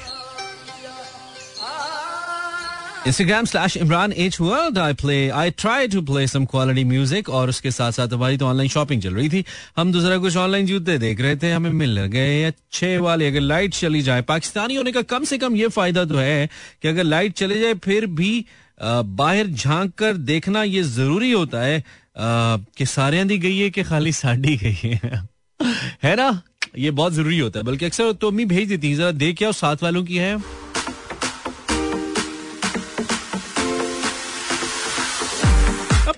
Instagram 3.05 3.47
slash 3.47 3.75
Imran 3.75 4.13
H 4.17 4.41
World 4.41 4.77
I 4.77 4.91
play 4.91 5.31
I 5.31 5.51
try 5.51 5.87
to 5.87 6.01
play 6.01 6.27
some 6.27 6.45
quality 6.45 6.83
music 6.83 7.29
और 7.29 7.49
उसके 7.49 7.71
साथ 7.71 7.91
साथ 7.91 8.13
हमारी 8.13 8.37
तो 8.37 8.45
online 8.45 8.69
shopping 8.69 9.01
चल 9.01 9.13
रही 9.15 9.29
थी 9.29 9.43
हम 9.77 9.91
दूसरा 9.91 10.17
कुछ 10.25 10.37
ऑनलाइन 10.37 10.65
जूते 10.65 10.97
देख 10.99 11.21
रहे 11.21 11.35
थे 11.43 11.51
हमें 11.51 11.69
मिल 11.71 12.05
गए 12.05 12.43
अच्छे 12.43 12.97
वाले 13.07 13.27
अगर 13.27 13.41
लाइट 13.41 13.73
चली 13.73 14.01
जाए 14.09 14.21
पाकिस्तानी 14.33 14.75
होने 14.75 14.91
का 14.91 15.01
कम 15.15 15.23
से 15.31 15.37
कम 15.37 15.55
ये 15.55 15.67
फायदा 15.79 16.05
तो 16.05 16.17
है 16.17 16.49
कि 16.81 16.87
अगर 16.87 17.03
लाइट 17.03 17.33
चले 17.43 17.59
जाए 17.61 17.73
फिर 17.83 18.05
भी 18.19 18.45
बाहर 18.80 19.46
झाँक 19.46 19.92
कर 19.94 20.16
देखना 20.16 20.62
ये 20.62 20.82
ज़रूरी 20.82 21.30
होता 21.32 21.60
है 21.60 21.82
कि 22.18 22.86
सारे 22.86 23.24
दी 23.24 23.38
गई 23.38 23.58
है 23.58 23.70
कि 23.70 23.82
खाली 23.82 24.12
साड़ी 24.12 24.56
गई 24.56 24.98
है। 25.04 25.22
है 26.02 26.16
ना? 26.16 26.42
ये 26.78 26.90
बहुत 26.90 27.12
ज़रूरी 27.12 27.38
होता 27.38 27.58
है, 27.58 27.64
बल्कि 27.64 27.84
अक्सर 27.84 28.12
तो 28.12 28.28
अम्मी 28.28 28.44
भेज 28.44 28.68
देती 28.68 28.94
जरा 28.94 29.10
देख 29.12 29.36
क्या 29.38 29.50
साथ 29.52 29.82
वालों 29.82 30.04
की 30.04 30.16
है। 30.16 30.36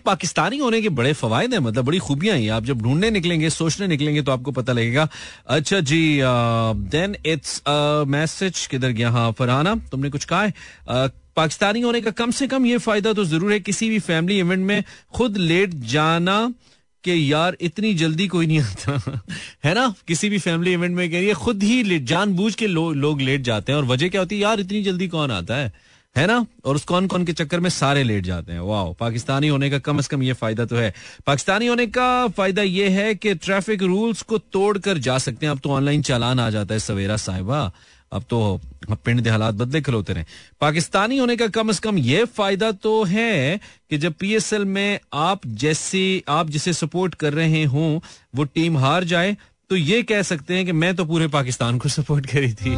पाकिस्तानी 0.07 0.59
होने 0.59 0.81
के 0.83 0.89
बड़े 0.89 1.13
फवायद 1.13 1.53
हैं 1.53 1.59
मतलब 1.61 1.85
बड़ी 1.85 1.99
खूबियाँ 1.99 2.37
हैं। 2.39 2.51
आप 2.51 2.65
जब 2.65 2.83
ढूँढने 2.83 3.11
निकलेंगे, 3.11 3.49
सोचने 3.51 3.87
निकलेंगे 3.87 4.23
तो 4.23 4.33
आपको 4.33 4.53
पता 4.53 4.73
लगेगा। 4.73 5.09
अच्छा 5.47 5.81
जी 5.81 6.21
देन 6.91 7.17
इट्स 7.27 7.63
मैसेज 8.09 8.67
किधर 8.67 8.91
गया? 8.91 9.11
हाँ 9.11 9.33
फरहाना, 9.33 9.75
तुमने 9.91 10.11
कुछ 10.11 10.25
कहा 10.25 10.43
है? 10.43 10.53
पाकिस्तानी 11.37 11.81
होने 11.81 12.01
का 12.01 12.11
कम 12.11 12.31
से 12.31 12.47
कम 12.47 12.67
ये 12.67 12.79
फ़ायदा 12.79 13.13
तो 13.13 13.25
ज़रूर 13.25 13.53
है 13.53 13.61
किसी 13.61 13.91
भी 13.91 13.99
फैमिली 13.99 14.39
इवेंट 14.39 14.67
में 14.67 14.85
खुद 15.15 15.37
लेट 15.37 15.71
जाना 15.75 16.55
कि 17.05 17.33
यार 17.33 17.57
इतनी 17.61 17.95
जल्दी 17.95 18.29
कोई 18.29 18.47
नहीं 18.47 18.61
आता। 18.61 19.23
है 19.65 19.75
ना? 19.75 19.95
किसी 20.09 20.29
भी 20.29 20.39
फैमिली 20.39 20.73
इवेंट 20.73 20.97
में 20.97 21.11
कह 21.11 21.35
खुद 21.35 21.63
ही 21.63 21.83
लेट 21.83 22.03
जानबूझ 22.03 22.55
के 22.55 22.67
लो, 22.67 22.93
लोग 22.93 23.21
लेट 23.21 23.41
जाते 23.41 23.73
हैं 23.73 23.79
और 23.79 23.85
वजह 23.85 24.09
क्या 24.09 24.21
होती 24.21 24.35
है? 24.35 24.41
यार 24.43 24.61
इतनी 24.61 24.83
जल्दी 24.83 25.09
कौन 25.09 25.31
आता 25.31 25.57
है? 25.57 25.73
है 26.17 26.27
ना? 26.27 26.47
और 26.65 26.77
उस 26.77 26.85
कौन 26.85 27.07
कौन 27.07 27.25
के 27.25 27.33
चक्कर 27.33 27.61
में 27.61 27.71
सारे 27.71 28.03
लेट 28.05 28.25
जाते 28.25 28.53
हैं। 28.53 28.61
वाह 28.61 28.93
पाकिस्तानी 28.93 29.49
होने 29.49 29.71
का 29.71 29.79
कम 29.79 30.01
से 30.01 30.17
कम 30.17 30.23
ये 30.23 30.33
फ़ायदा 30.33 30.65
तो 30.65 30.77
है। 30.77 30.95
पाकिस्तानी 31.27 31.67
होने 31.67 31.87
का 31.87 32.29
फ़ायदा 32.29 32.63
ये 32.63 32.89
है 32.89 33.15
कि 33.15 33.35
ट्रैफ़िक 33.35 33.83
रूल्स 33.83 34.23
को 34.23 34.39
तोड़ 34.39 34.79
कर 34.79 34.99
जा 34.99 35.19
सकते 35.19 35.47
हैं। 35.47 35.51
अब 35.51 35.59
तो 35.59 35.71
ऑनलाइन 35.71 36.03
चालान 36.03 36.41
आ 36.41 36.51
जाता 36.51 36.75
है 36.75 36.81
सवेरा 36.81 37.17
साहिबा। 37.17 37.73
अब 38.13 38.25
तो 38.31 38.61
पिंड 39.05 39.29
हालात 39.29 39.55
बदले 39.55 39.81
खिलौते 39.81 40.13
रहे। 40.13 40.25
पाकिस्तानी 40.61 41.19
होने 41.19 41.37
का 41.37 41.47
कम 41.49 41.73
से 41.73 41.81
कम 41.83 41.99
ये 41.99 42.25
फ़ायदा 42.25 42.71
तो 42.73 43.03
है 43.05 43.61
कि 43.91 43.99
जब 43.99 44.13
पीएसएल 44.13 44.65
में 44.65 44.99
आप 45.15 45.47
जैसे 45.47 46.23
आप 46.29 46.51
जिसे 46.51 46.73
सपोर्ट 46.73 47.15
कर 47.15 47.33
रहे 47.33 47.65
हो 47.65 48.03
वो 48.35 48.45
टीम 48.45 48.79
हार 48.79 49.05
जाए 49.05 49.37
तो 49.71 49.77
ये 49.77 50.03
कह 50.03 50.23
सकते 50.23 50.55
हैं 50.55 50.67
कि 50.67 50.73
मैं 50.73 50.95
तो 50.97 51.05
पूरे 51.05 51.29
पाकिस्तान 51.29 51.79
को 51.79 51.89
सपोर्ट 51.89 52.27
करी 52.27 52.53
थी। 52.55 52.77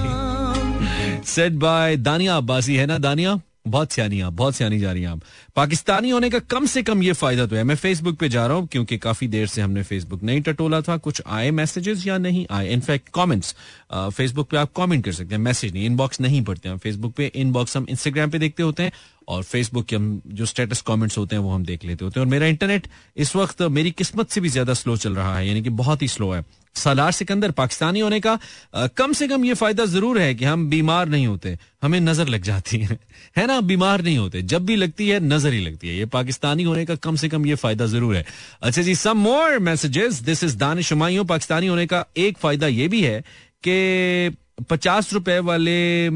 सेट 1.26 1.52
बाय 1.52 1.96
दानिया 1.96 2.36
अब्बासी 2.36 2.76
है 2.76 2.86
ना 2.86 2.98
दानिया? 2.98 3.38
बहुत 3.68 3.92
सियानी 3.92 4.20
आप, 4.20 4.32
बहुत 4.32 4.54
सियानी 4.54 4.78
जा 4.78 4.92
रही 4.92 5.02
हैं 5.02 5.10
आप। 5.10 5.20
पाकिस्तानी 5.56 6.10
होने 6.10 6.30
का 6.30 6.38
कम 6.50 6.66
से 6.66 6.82
कम 6.82 7.02
ये 7.02 7.12
फ़ायदा 7.12 7.46
तो 7.46 7.56
है। 7.56 7.64
मैं 7.64 7.74
फेसबुक 7.76 8.18
पे 8.18 8.28
जा 8.28 8.46
रहा 8.46 8.56
हूँ, 8.56 8.66
क्योंकि 8.66 8.98
काफ़ी 8.98 9.28
देर 9.28 9.46
से 9.46 9.62
हमने 9.62 9.82
फेसबुक 9.82 10.22
नहीं 10.22 10.40
टटोला 10.42 10.80
था। 10.80 10.96
कुछ 10.98 11.22
आए 11.26 11.50
मैसेजेस 11.52 12.06
या 12.06 12.18
नहीं 12.18 12.46
आए? 12.50 12.68
इनफैक्ट 12.68 13.08
कमेंट्स 13.14 13.54
फेसबुक 13.92 14.50
पे 14.50 14.56
आप 14.56 14.72
कमेंट 14.76 15.04
कर 15.04 15.12
सकते 15.12 15.34
हैं 15.34 15.42
मैसेज 15.42 15.72
नहीं 15.74 15.86
इनबॉक्स 15.86 16.20
नहीं 16.20 16.42
पढ़ते 16.44 16.68
हैं। 16.68 16.78
फेसबुक 16.78 17.14
पे 17.14 17.32
इनबॉक्स 17.36 17.76
हम 17.76 17.86
इंस्टाग्राम 17.90 18.30
पे 18.30 18.38
देखते 18.38 18.62
होते 18.62 18.82
हैं 18.82 18.92
और 19.28 19.42
फेसबुक 19.42 19.86
के 19.86 19.96
हम 19.96 20.20
जो 20.26 20.46
स्टेटस 20.46 20.80
कमेंट्स 20.82 21.18
होते 21.18 21.36
हैं 21.36 21.42
वो 21.42 21.50
हम 21.50 21.64
देख 21.64 21.84
लेते 21.84 22.04
होते 22.04 22.20
हैं। 22.20 22.26
और 22.26 22.30
मेरा 22.30 22.46
इंटरनेट 22.46 22.86
इस 23.16 23.34
वक्त 23.36 23.62
मेरी 23.62 23.90
किस्मत 23.90 24.30
से 24.30 24.40
भी 24.40 24.48
ज़्यादा 24.48 24.74
स्लो 24.74 24.96
चल 24.96 25.14
रहा 25.14 25.36
है 25.38 25.46
यानी 25.48 25.62
कि 25.62 25.70
बहुत 25.80 26.02
ही 26.02 26.08
स्लो 26.08 26.30
है। 26.32 26.44
सालार 26.76 27.12
सिकंदर 27.12 27.50
पाकिस्तानी 27.50 28.00
होने 28.00 28.20
का 28.20 28.38
आ, 28.74 28.86
कम 28.86 29.12
से 29.12 29.28
कम 29.28 29.44
ये 29.44 29.54
फ़ायदा 29.54 29.84
ज़रूर 29.86 30.18
है 30.18 30.34
कि 30.34 30.44
हम 30.44 30.68
बीमार 30.70 31.08
नहीं 31.08 31.26
होते 31.26 31.56
हमें 31.82 32.00
नज़र 32.00 32.28
लग 32.28 32.42
जाती 32.42 32.78
है। 32.78 32.98
है 33.36 33.46
ना? 33.46 33.60
बीमार 33.60 34.02
नहीं 34.02 34.18
होते। 34.18 34.42
जब 34.42 34.64
भी 34.66 34.76
लगती 34.76 35.08
है 35.08 35.20
नज़र 35.20 35.52
ही 35.52 35.60
लगती 35.60 35.88
है। 35.88 35.96
ये 35.96 36.06
पाकिस्तानी 36.06 36.62
होने 36.62 36.84
का 36.86 36.94
कम 36.96 37.16
से 37.16 37.28
कम 37.28 37.46
ये 37.46 37.54
फ़ायदा 37.54 37.86
ज़रूर 37.86 38.16
है। 38.16 38.24
अच्छा 38.62 38.82
जी 38.82 38.94
some 38.94 39.18
more 39.18 39.58
messages 39.58 40.20
this 40.22 40.44
is 40.44 40.56
Danish 40.56 40.92
Pakistani 40.92 41.66
होने 41.66 41.86
का 41.86 42.04
एक 42.16 42.38
फ़ायदा 42.38 42.66
ये 42.66 42.88
भी 42.88 43.02
है 43.02 43.20
कि 43.66 44.36
पचास 44.62 45.12
रुपए 45.12 45.38
वाले 45.38 46.08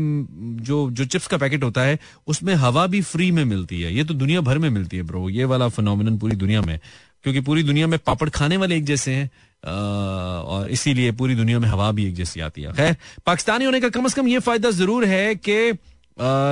जो 0.64 0.90
जो 0.90 1.04
चिप्स 1.04 1.26
का 1.26 1.36
पैकेट 1.36 1.64
होता 1.64 1.80
है, 1.80 1.98
उसमें 2.26 2.54
हवा 2.54 2.86
भी 2.86 3.00
फ्री 3.02 3.30
में 3.30 3.44
मिलती 3.44 3.80
है। 3.80 3.94
ये 3.94 4.04
तो 4.04 4.14
दुनिया 4.14 4.40
भर 4.40 4.58
में 4.58 4.68
मिलती 4.70 4.96
है, 4.96 5.02
ब्रो। 5.02 5.28
ये 5.28 5.44
वाला 5.44 5.68
फिनोमिनन 5.68 6.18
पूरी 6.18 6.36
दुनिया 6.36 6.62
में। 6.62 6.78
क्योंकि 7.22 7.40
पूरी 7.40 7.62
दुनिया 7.62 7.86
में 7.86 7.98
पापड़ 7.98 8.28
खाने 8.28 8.56
वाले 8.56 8.76
एक 8.76 8.84
जैसे 8.84 9.12
हैं 9.14 9.30
और 10.42 10.70
इसीलिए 10.70 11.12
पूरी 11.12 11.34
दुनिया 11.34 11.58
में 11.58 11.68
हवा 11.68 11.90
भी 11.92 12.06
एक 12.06 12.14
जैसी 12.14 12.40
आती 12.40 12.62
है। 12.62 12.72
खैर 12.72 12.96
पाकिस्तानी 13.26 13.64
होने 13.64 13.80
का 13.80 13.88
कम 13.88 14.04
अज 14.04 14.14
कम 14.14 14.28
ये 14.28 14.38
फ़ायदा 14.38 14.70
ज़रूर 14.70 15.04
है 15.04 15.34
कि 15.34 15.78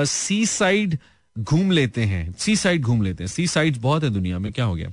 सी 0.06 0.46
साइड 0.46 0.98
घूम 1.38 1.70
लेते 1.70 2.04
हैं। 2.04 2.34
सी 2.38 2.56
साइड 2.56 2.82
घूम 2.82 3.02
लेते 3.02 3.24
हैं। 3.24 3.28
सी 3.28 3.46
साइड 3.46 3.80
बहुत 3.80 4.04
है 4.04 4.10
दुनिया 4.10 4.38
में। 4.38 4.52
क्या 4.52 4.64
हो 4.64 4.74
गया? 4.74 4.90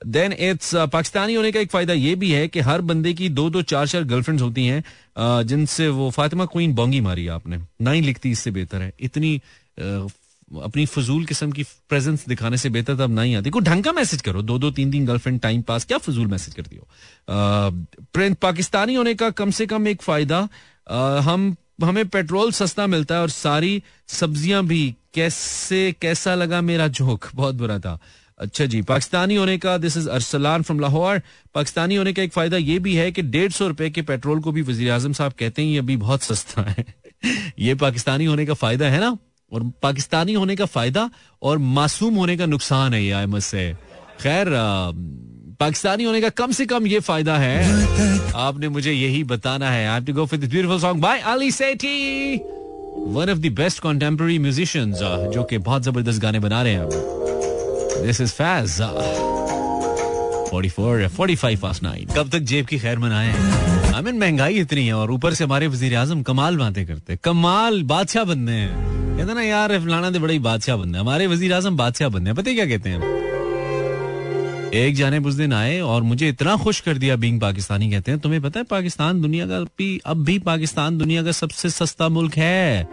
देन 0.00 0.32
इट्स 0.32 0.74
पाकिस्तानी 0.92 1.34
होने 1.34 1.52
का 1.52 1.60
एक 1.60 1.70
फ़ायदा 1.70 1.92
ये 1.92 2.14
भी 2.14 2.30
है 2.32 2.46
कि 2.48 2.60
हर 2.60 2.80
बंदे 2.80 3.12
की 3.14 3.28
दो 3.28 3.48
दो 3.50 3.62
चार 3.62 3.86
चार 3.88 4.04
गर्लफ्रेंड्स 4.04 4.42
होती 4.42 4.66
हैं 4.66 4.82
जिनसे 5.46 5.88
वो 5.88 6.10
फातिमा 6.10 6.44
क्वीन 6.44 6.72
बोंगी 6.74 7.00
मारी 7.00 7.26
आपने। 7.28 7.58
ना 7.80 7.90
ही 7.90 8.00
लिखती 8.00 8.30
इससे 8.30 8.50
बेहतर 8.50 8.82
है। 8.82 8.92
इतनी 9.00 9.40
अपनी 10.62 10.84
फजूल 10.86 11.24
किस्म 11.24 11.50
की 11.52 11.62
प्रेजेंस 11.88 12.24
दिखाने 12.28 12.56
से 12.56 12.68
बेहतर 12.70 12.96
तब 12.96 13.10
नहीं 13.10 13.34
आती। 13.36 13.50
कोई 13.50 13.62
ढंग 13.62 13.84
का 13.84 13.92
मैसेज 13.92 14.20
करो। 14.22 14.42
दो 14.42 14.58
दो 14.58 14.70
तीन 14.70 14.90
तीन 14.90 15.06
गर्लफ्रेंड 15.06 15.40
टाइम 15.40 15.62
पास 15.62 15.84
क्या 15.84 15.98
फजूल 15.98 16.26
मैसेज 16.26 16.54
करती 16.54 16.76
हो? 16.76 16.86
पाकिस्तानी 18.34 18.94
होने 18.94 19.14
का 19.14 19.30
कम 19.30 19.50
से 19.50 19.66
कम 19.66 19.88
एक 19.88 20.02
फ़ायदा 20.02 20.48
हम, 21.20 21.56
हमें 21.84 22.08
पेट्रोल 22.08 22.52
सस्ता 22.52 22.86
मिलता 22.86 23.14
है 23.14 23.20
और 23.20 23.30
सारी 23.30 23.82
सब्ज़ियाँ 24.08 24.64
भी, 24.66 24.94
कैसे, 25.14 25.94
कैसा 26.00 26.34
लगा 26.34 26.60
मेरा 26.60 26.88
जोक 26.88 27.28
बहुत 27.34 27.54
बुरा 27.54 27.78
था। 27.78 27.98
अच्छा 28.40 28.64
जी, 28.64 28.82
पाकिस्तानी 28.82 29.34
होने 29.36 29.58
का 29.58 29.78
this 29.78 29.96
is 29.96 30.08
Arsalan 30.08 30.62
from 30.62 30.80
Lahore. 30.80 31.20
Pakistani 31.54 31.94
होने 31.94 32.12
का 32.12 32.22
एक 32.22 32.32
फ़ायदा 32.32 32.56
ये 32.56 32.78
भी 32.78 32.94
है 32.94 33.12
कि 33.12 33.22
डेढ़ 33.22 33.52
सौ 33.52 33.68
रुपए 33.68 33.90
के 33.90 34.02
पेट्रोल 34.02 34.40
को 34.40 34.52
भी 34.52 34.62
वजी 34.62 34.88
आज़म 34.88 35.12
साहब 35.12 35.32
कहते 35.32 35.62
हैं, 35.62 35.68
ये 35.68 35.78
अभी 35.78 35.96
बहुत 35.96 36.22
सस्ता 36.22 36.62
है। 36.62 36.84
ये 37.58 37.74
पाकिस्तानी 37.74 38.24
होने 38.24 38.46
का 38.46 38.54
फ़ायदा 38.54 38.86
है 38.86 39.00
ना? 39.00 39.18
और 39.52 39.62
पाकिस्तानी 39.82 40.32
होने 40.32 40.56
का 40.56 40.64
फ़ायदा 40.64 41.10
और 41.42 41.58
मासूम 41.58 42.14
होने 42.14 42.36
का 42.36 42.46
नुकसान 42.46 42.94
है 42.94 43.04
ये 43.04 43.40
से 43.40 43.72
खैर 44.20 44.46
पाकिस्तानी 45.60 46.04
होने 46.04 46.20
का 46.20 46.28
कम 46.28 46.52
से 46.52 46.66
कम 46.66 46.86
ये 46.86 47.00
फ़ायदा 47.00 47.36
है। 47.36 48.32
आपने 48.34 48.68
मुझे 48.68 48.92
यही 48.92 49.24
बताना 49.24 49.70
है। 49.70 49.88
I 49.88 50.00
to 50.00 50.12
go 50.12 50.26
for 50.26 50.38
this 50.38 50.50
beautiful 50.50 50.80
song 50.80 51.00
by 51.00 51.18
Ali 51.18 51.50
Sethi 51.50 52.36
one 53.06 53.30
of 53.30 53.38
the 53.38 53.52
best 53.52 53.86
musicians 53.86 54.98
जो 55.34 55.44
कि 55.44 55.58
बहुत 55.58 55.82
ज़बरदस्त 55.82 56.22
गाने 56.22 56.40
बना 56.40 56.62
रहे 56.62 56.72
हैं 56.72 57.43
दिस 58.02 58.20
इज़ 58.20 58.32
फैज 58.32 58.78
44 60.50 61.08
45 61.10 61.60
पास 61.60 61.80
9 61.82 62.14
कब 62.16 62.30
तक 62.30 62.38
जेब 62.38 62.66
की 62.66 62.78
खैर 62.78 62.98
मनाए? 62.98 63.32
आई 63.94 64.02
मीन 64.02 64.18
महँगाई 64.18 64.54
इतनी 64.54 64.86
है 64.86 64.94
और 64.94 65.10
ऊपर 65.10 65.34
से 65.34 65.44
हमारे 65.44 65.66
वज़ीर 65.66 65.96
आज़म 65.96 66.22
कमाल 66.22 66.56
बातें 66.56 66.86
करते 66.86 67.16
कमाल 67.16 67.82
बादशाह 67.82 68.24
बनने 68.24 68.52
हैं। 68.52 69.16
कहते 69.18 69.34
ना, 69.34 69.42
यार 69.42 69.78
फलाना 69.78 70.10
तो 70.10 70.20
बड़ा 70.20 70.38
बादशाह 70.38 70.76
बंदा 70.76 70.98
है। 70.98 71.04
हमारे 71.04 71.26
वज़ीर 71.26 71.52
आज़म 71.52 71.76
बादशाह 71.76 72.08
बंदे 72.08 72.30
हैं। 72.30 72.36
पता 72.36 72.52
क्या 72.52 72.66
कहते 72.66 72.90
हैं? 72.90 73.00
एक 74.74 74.94
जाने 74.94 75.18
उस 75.18 75.34
दिन 75.34 75.52
आए 75.52 75.80
और 75.80 76.02
मुझे 76.02 76.28
इतना 76.28 76.56
खुश 76.56 76.80
कर 76.80 76.98
दिया 76.98 77.16
बींग 77.16 77.40
पाकिस्तानी 77.40 77.90
कहते 77.90 78.10
हैं। 78.10 78.20
तुम्हें 78.20 78.42
पता 78.42 78.60
है, 78.60 78.64
पाकिस्तान 78.64 79.20
दुनिया 79.20 79.46
का 79.46 79.60
भी, 79.60 80.00
अब 80.06 80.24
भी 80.24 80.38
पाकिस्तान 80.38 80.98
दुनिया 80.98 81.22
का 81.22 81.32
सबसे 81.32 81.70
सस्ता 81.70 82.08
मुल्क 82.08 82.36
है। 82.36 82.88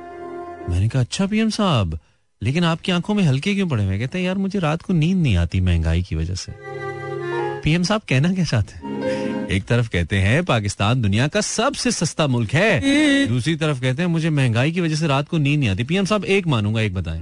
मैंने 0.70 0.88
कहा 0.88 1.02
अच्छा 1.02 1.26
पीएम 1.26 1.50
साहब 1.50 2.00
लेकिन 2.44 2.64
आपकी 2.64 2.92
आँखों 2.92 3.14
में 3.14 3.24
हल्के 3.24 3.56
क्यों 3.56 3.68
पड़े? 3.68 3.86
हुए 3.86 4.00
कहते 4.00 4.18
हैं, 4.18 4.26
यार, 4.26 4.38
मुझे 4.38 4.60
रात 4.60 4.82
को 4.82 4.94
नींद 4.94 5.18
नहीं 5.18 5.38
आती 5.38 5.62
महँगाई 5.62 6.04
की 6.04 6.16
वजह 6.16 6.36
से। 6.36 6.52
पीएम 7.62 7.84
साहब 7.84 8.02
कहना 8.10 8.34
क्या 8.34 8.46
चाहते 8.46 8.74
हैं? 8.74 9.48
एक 9.48 9.64
तरफ़ 9.64 9.90
कहते 9.90 10.18
हैं, 10.18 10.46
पाकिस्तान 10.46 11.02
दुनिया 11.02 11.28
का 11.28 11.42
सबसे 11.42 11.92
सस्ता 11.92 12.28
मुल्क 12.28 12.54
है। 12.54 13.28
दूसरी 13.28 13.56
तरफ़ 13.56 13.82
कहते 13.82 14.02
हैं, 14.02 14.10
मुझे 14.10 14.30
महँगाई 14.30 14.72
की 14.72 14.82
वजह 14.82 14.96
से 14.96 15.08
रात 15.08 15.28
को 15.30 15.38
नींद 15.38 15.60
नहीं 15.60 15.70
आती। 15.70 15.84
पीएम 15.84 16.06
साहब, 16.06 16.26
एक 16.26 16.48
मानूँगा, 16.48 16.82
एक 16.82 16.94
बताएँ। 16.94 17.22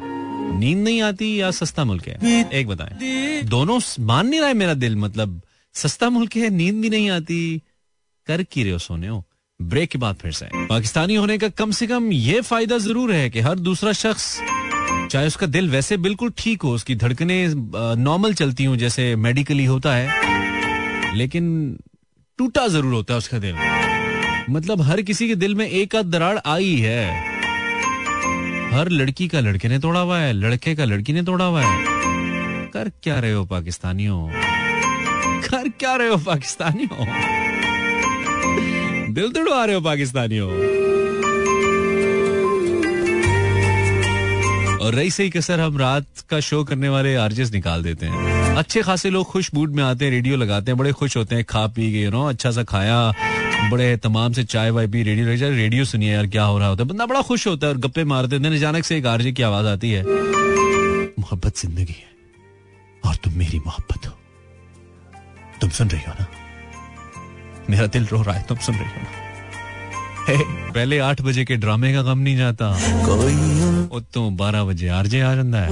नींद 0.60 0.78
नहीं 0.78 1.02
आती 1.02 1.42
या 1.42 1.52
सस्ता 1.52 1.86
मुल्क 1.86 2.08
है? 2.08 2.50
एक 2.54 2.68
बताएँ। 2.68 3.42
दोनों 3.44 3.80
मान 4.00 4.28
नहीं 4.28 4.40
रहा 4.40 4.48
है 4.48 4.54
मेरा 4.54 4.74
दिल 4.74 4.96
मतलब 4.96 5.42
सस्ता 5.74 6.10
मुल्क 6.10 6.36
है, 6.36 6.50
नींद 6.50 6.76
भी 6.76 6.90
नहीं 6.90 7.10
आती। 7.10 7.62
कर 8.28 8.44
की 8.44 8.64
रहे 8.64 8.72
हो 8.72 8.78
सोने 8.78 9.08
हो? 9.08 9.26
ब्रेक 9.62 9.90
के 9.90 9.98
बाद 9.98 10.16
फिर 10.16 10.32
से। 10.32 10.46
पाकिस्तानी 10.68 11.16
होने 11.16 11.38
का 11.38 11.50
कम 11.50 11.72
से 11.72 11.88
कम 11.88 12.12
ये 12.12 12.42
फ़ायदा 12.42 12.78
ज़रूर 12.78 13.12
है 13.12 13.30
कि 13.30 13.40
हर 13.40 13.60
दूसरा 13.60 13.92
शख्स 13.92 14.40
चाहे 15.12 15.28
उसका 15.28 15.48
दिल 15.48 15.70
वैसे 15.70 15.98
बिल्कुल 15.98 16.32
ठीक 16.38 16.62
हो, 16.62 16.72
उसकी 16.72 16.96
धड़कने 16.96 17.46
नॉर्मल 17.98 18.34
चलती 18.34 18.64
हूँ, 18.64 18.76
जैसे 18.78 19.16
मेडिकली 19.18 19.66
होता 19.66 19.94
है, 19.96 21.16
लेकिन 21.18 21.78
टूटा 22.40 22.68
ज़रूर 22.68 22.94
होता 22.94 23.14
है 23.14 23.18
उसका 23.18 23.40
दिल। 23.40 23.56
मतलब 24.50 24.82
हर 24.82 25.02
किसी 25.02 25.28
के 25.28 25.36
दिल 25.36 25.56
में 25.56 25.68
एक 25.68 25.96
आध 25.96 26.06
दराड़ 26.06 26.38
आई 26.48 26.76
है। 26.76 27.28
हर 28.72 28.90
लड़की 28.90 29.28
का 29.28 29.40
लड़के 29.40 29.68
ने 29.68 29.80
तोड़ा 29.80 30.00
हुआ 30.00 30.20
है, 30.20 30.34
लड़के 30.34 30.76
का 30.76 30.86
लड़की 30.86 31.14
ने 31.14 31.24
तोड़ा 31.24 31.46
हुआ 31.46 31.62
है। 31.64 32.70
कर 32.72 32.92
क्या 33.04 33.20
रहे 33.20 33.32
हो 33.34 33.46
पाकिस्तानियों? 33.46 34.28
कर 35.42 35.70
क्या 35.70 35.96
रहे 35.96 36.10
हो 36.10 36.18
पाकिस्तानियों? 36.18 37.06
दिल 39.14 39.32
तोड़वा 39.32 39.64
रहे 39.66 39.76
हो 39.76 39.82
पाकिस्तानियों। 39.82 40.50
और 44.80 44.94
रही 44.94 45.12
सही 45.12 45.30
कसर, 45.30 45.60
हम 45.60 45.78
रात 45.78 46.06
का 46.30 46.40
शो 46.40 46.64
करने 46.64 46.90
वाले 46.90 47.16
आरजेस 47.18 47.52
निकाल 47.54 47.84
देते 47.84 48.06
हैं। 48.06 48.56
अच्छे 48.58 48.82
खासे 48.82 49.10
लोग 49.10 49.26
खुश 49.28 49.54
मूड 49.54 49.74
में 49.76 49.84
आते 49.84 50.06
हैं 50.06 50.12
रेडियो 50.12 50.38
लगाते 50.38 50.72
हैं, 50.72 50.78
बड़े 50.78 50.92
खुश 50.94 51.18
होते 51.18 51.36
हैं, 51.36 51.44
खा 51.46 51.66
पी 51.68 51.92
के 51.92 52.04
यू 52.04 52.12
नो 52.12 52.26
अच्छा 52.26 52.52
सा 52.52 52.64
खाया, 52.64 53.12
बड़े 53.72 53.96
तमाम 53.98 54.34
से 54.34 54.44
चाय 54.46 54.70
वाय 54.70 54.88
पी 54.88 55.04
रेडियो 55.04 55.50
रेडियो 55.50 55.86
सुनिए 55.86 56.14
यार, 56.14 56.28
क्या 56.28 56.44
हो 56.44 56.58
रहा 56.60 56.68
होता 56.68 56.84
है। 56.84 56.90
बंदा 56.90 57.06
बड़ा 57.06 57.22
खुश 57.22 57.48
होता 57.48 57.68
है 57.68 57.74
और 57.74 57.80
गप्पे 57.80 58.04
मारते 58.06 58.36
हैं 58.36 58.56
अचानक 58.58 58.86
से 58.86 58.98
एक 58.98 59.06
आरजे 59.08 59.32
की 59.32 59.44
आवाज़ 59.44 59.68
आती 59.68 59.92
है। 59.92 60.04
मोहब्बत 60.04 61.58
ज़िंदगी 61.58 61.94
है, 61.94 62.10
और 63.04 63.16
तुम 63.16 63.34
मेरी 63.34 63.60
मोहब्बत 63.60 64.08
हो। 64.08 64.14
तुम 65.62 65.70
सुन 65.70 65.90
रही 65.90 66.02
हो 66.02 66.14
ना? 66.20 66.28
मेरा 67.70 67.88
दिल 67.88 68.06
रो 68.06 68.22
रहा 68.22 68.36
है, 68.36 68.46
तुम 68.48 68.58
सुन 68.58 68.76
रही 68.76 68.86
हो 68.86 69.02
ना? 69.02 69.28
पहले 70.74 71.00
आठ 71.00 71.22
बजे 71.22 71.46
के 71.46 71.56
ड्रामे 71.56 71.94
का 71.94 72.02
गम 72.02 72.20
नहीं 72.20 72.38
जाता। 72.38 72.80
कोई 73.06 74.02
तो 74.14 74.30
बारह 74.30 74.64
बजे 74.64 74.88
आरजे 74.88 75.22
आ 75.22 75.36
जाता 75.36 75.62
है। 75.62 75.70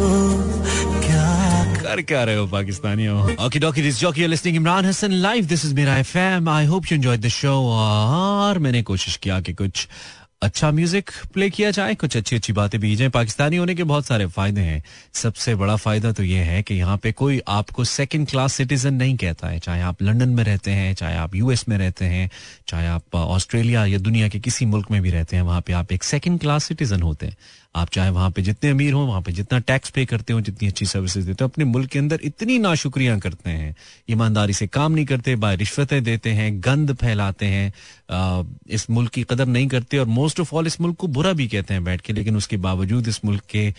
कर 1.77 2.01
क्या 2.01 2.23
रहे 2.23 2.35
हो 2.35 2.47
Pakistani 2.47 3.07
okay 3.45 3.59
dokey 3.59 3.81
this 3.81 3.99
jockey 3.99 4.21
you 4.21 4.27
listening 4.27 4.57
Imran 4.57 4.85
Hasan 4.85 5.11
live 5.11 5.45
this 5.45 5.65
is 5.65 5.75
Mera 5.75 5.97
FM 5.97 6.49
I 6.49 6.65
hope 6.65 6.85
you 6.91 6.97
enjoyed 6.97 7.21
the 7.21 7.27
show 7.27 7.53
और 7.71 8.59
मैंने 8.59 8.81
कोशिश 8.83 9.17
किया 9.17 9.41
कि 9.41 9.53
कुछ 9.53 9.87
अच्छा 10.41 10.69
म्यूज़िक 10.71 11.11
प्ले 11.33 11.49
किया 11.49 11.71
जाए, 11.71 11.95
कुछ 11.95 12.17
अच्छी 12.17 12.35
अच्छी 12.35 12.53
बातें 12.53 12.79
भी 12.79 12.95
जाए। 12.95 13.09
पाकिस्तानी 13.09 13.57
होने 13.57 13.75
के 13.75 13.83
बहुत 13.83 14.05
सारे 14.05 14.25
फ़ायदे 14.25 14.61
हैं। 14.61 14.83
सबसे 15.13 15.55
बड़ा 15.55 15.75
फ़ायदा 15.75 16.11
तो 16.11 16.23
यह 16.23 16.45
है 16.45 16.61
कि 16.63 16.75
यहाँ 16.75 16.97
पे 16.97 17.11
कोई 17.11 17.41
आपको 17.47 17.83
सेकंड 17.83 18.27
क्लास 18.27 18.53
सिटीजन 18.53 18.93
नहीं 18.93 19.17
कहता 19.17 19.47
है। 19.47 19.59
चाहे 19.59 19.81
आप 19.81 20.01
लंदन 20.01 20.29
में 20.29 20.43
रहते 20.43 20.71
हैं, 20.71 20.93
चाहे 20.93 21.17
आप 21.17 21.35
यूएस 21.35 21.69
में 21.69 21.77
रहते 21.77 22.05
हैं, 22.05 22.29
चाहे 22.67 22.87
आप 22.87 23.15
ऑस्ट्रेलिया 23.15 23.85
या 23.85 23.97
दुनिया 23.97 24.27
के 24.27 24.39
किसी 24.39 24.65
मुल्क 24.65 24.91
में 24.91 25.01
भी 25.01 25.09
रहते 25.09 25.35
हैं, 25.35 25.43
वहाँ 25.43 25.61
पे 25.61 25.73
आप 25.73 25.91
एक 25.91 26.03
सेकेंड 26.03 26.39
क्लास 26.39 26.63
सिटीजन 26.63 27.01
होते 27.01 27.25
हैं। 27.25 27.37
आप 27.77 27.89
चाहे 27.89 28.09
वहाँ 28.09 28.29
पे 28.31 28.41
जितने 28.41 28.69
अमीर 28.69 28.93
हो, 28.93 29.05
वहाँ 29.05 29.21
पे 29.21 29.31
जितना 29.31 29.59
टैक्स 29.61 29.89
पे 29.89 30.05
करते 30.05 30.33
हो, 30.33 30.41
जितनी 30.41 30.67
अच्छी 30.67 30.85
सर्विसेज़ 30.85 31.25
देते 31.27 31.43
हो, 31.43 31.47
अपने 31.47 31.65
मुल्क 31.65 31.89
के 31.89 31.99
अंदर 31.99 32.19
इतनी 32.23 32.57
नाशुक्रियाँ 32.59 33.17
करते 33.19 33.49
हैं। 33.49 33.75
ईमानदारी 34.09 34.53
से 34.53 34.67
काम 34.69 34.91
नहीं 34.91 35.05
करते, 35.05 35.35
बाय 35.35 35.55
रिश्वतें 35.55 36.03
देते 36.03 36.31
हैं, 36.31 36.49
गंद 36.63 36.95
फैलाते 36.95 37.45
हैं 37.45 37.71
इस 38.69 38.89
मुल्क 38.89 39.11
की 39.11 39.23
कदर 39.29 39.45
नहीं 39.47 39.67
करते 39.67 39.97
और 39.97 40.05
मोस्ट 40.07 40.39
ऑफ़ 40.39 40.55
ऑल 40.55 40.67
इस 40.67 40.79
मुल्क 40.81 40.97
को 40.97 41.07
बुरा 41.09 41.33
भी 41.33 41.47
कहते 41.47 41.73
हैं 41.73 41.83
बैठ 41.83 42.01
के, 42.01 42.13
लेकिन 42.13 42.37
उसके 42.37 42.57
बावजूद 42.57 43.07
इस 43.07 43.23
मुल्क 43.25 43.43
के 43.55 43.73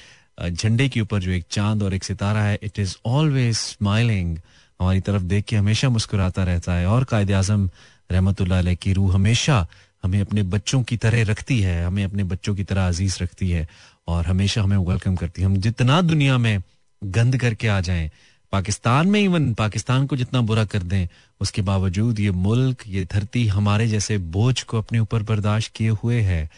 झंडे 0.50 0.88
के 0.88 1.00
ऊपर 1.00 1.20
जो 1.20 1.30
एक 1.30 1.44
चाँद 1.50 1.82
और 1.82 1.94
एक 1.94 2.04
सितारा 2.04 2.42
है 2.42 2.58
इट 2.62 2.78
इज़ 2.78 2.94
ऑलवेज 3.06 3.56
स्माइलिंग 3.56 4.36
हमारी 4.80 5.00
तरफ़ 5.00 5.22
देख 5.24 5.44
के 5.44 5.56
हमेशा 5.56 5.88
मुस्कुराता 5.88 6.44
रहता 6.44 6.74
है। 6.74 6.86
और 6.86 7.04
कायद 7.04 7.32
आज़म 7.32 7.68
रहमत 8.12 8.36
की 8.82 8.92
रूह 8.92 9.14
हमेशा 9.14 9.66
हमें 10.04 10.20
अपने 10.20 10.42
बच्चों 10.44 10.82
की 10.82 10.96
तरह 10.96 11.24
रखती 11.24 11.60
है, 11.60 11.84
हमें 11.84 12.04
अपने 12.04 12.24
बच्चों 12.24 12.54
की 12.54 12.64
तरह 12.64 12.88
अज़ीज़ 12.88 13.18
रखती 13.22 13.50
है 13.50 13.66
और 14.08 14.26
हमेशा 14.26 14.62
हमें 14.62 14.76
वेलकम 14.78 15.16
करती 15.16 15.42
है। 15.42 15.46
हम 15.46 15.56
जितना 15.58 16.00
दुनिया 16.02 16.38
में 16.38 16.62
गंद 17.02 17.36
करके 17.36 17.68
आ 17.68 17.80
जाएँ, 17.80 18.10
पाकिस्तान 18.52 19.08
में 19.08 19.20
इवन 19.20 19.52
पाकिस्तान 19.54 20.06
को 20.06 20.16
जितना 20.16 20.40
बुरा 20.40 20.64
कर 20.64 20.82
दें, 20.84 21.06
उसके 21.40 21.62
बावजूद 21.62 22.20
ये 22.20 22.30
मुल्क, 22.30 22.82
ये 22.86 23.04
धरती 23.04 23.46
हमारे 23.48 23.88
जैसे 23.88 24.18
बोझ 24.18 24.62
को 24.62 24.78
अपने 24.78 24.98
ऊपर 24.98 25.22
बर्दाश्त 25.22 25.72
किए 25.76 25.88
हुए 26.02 26.20
है, 26.22 26.48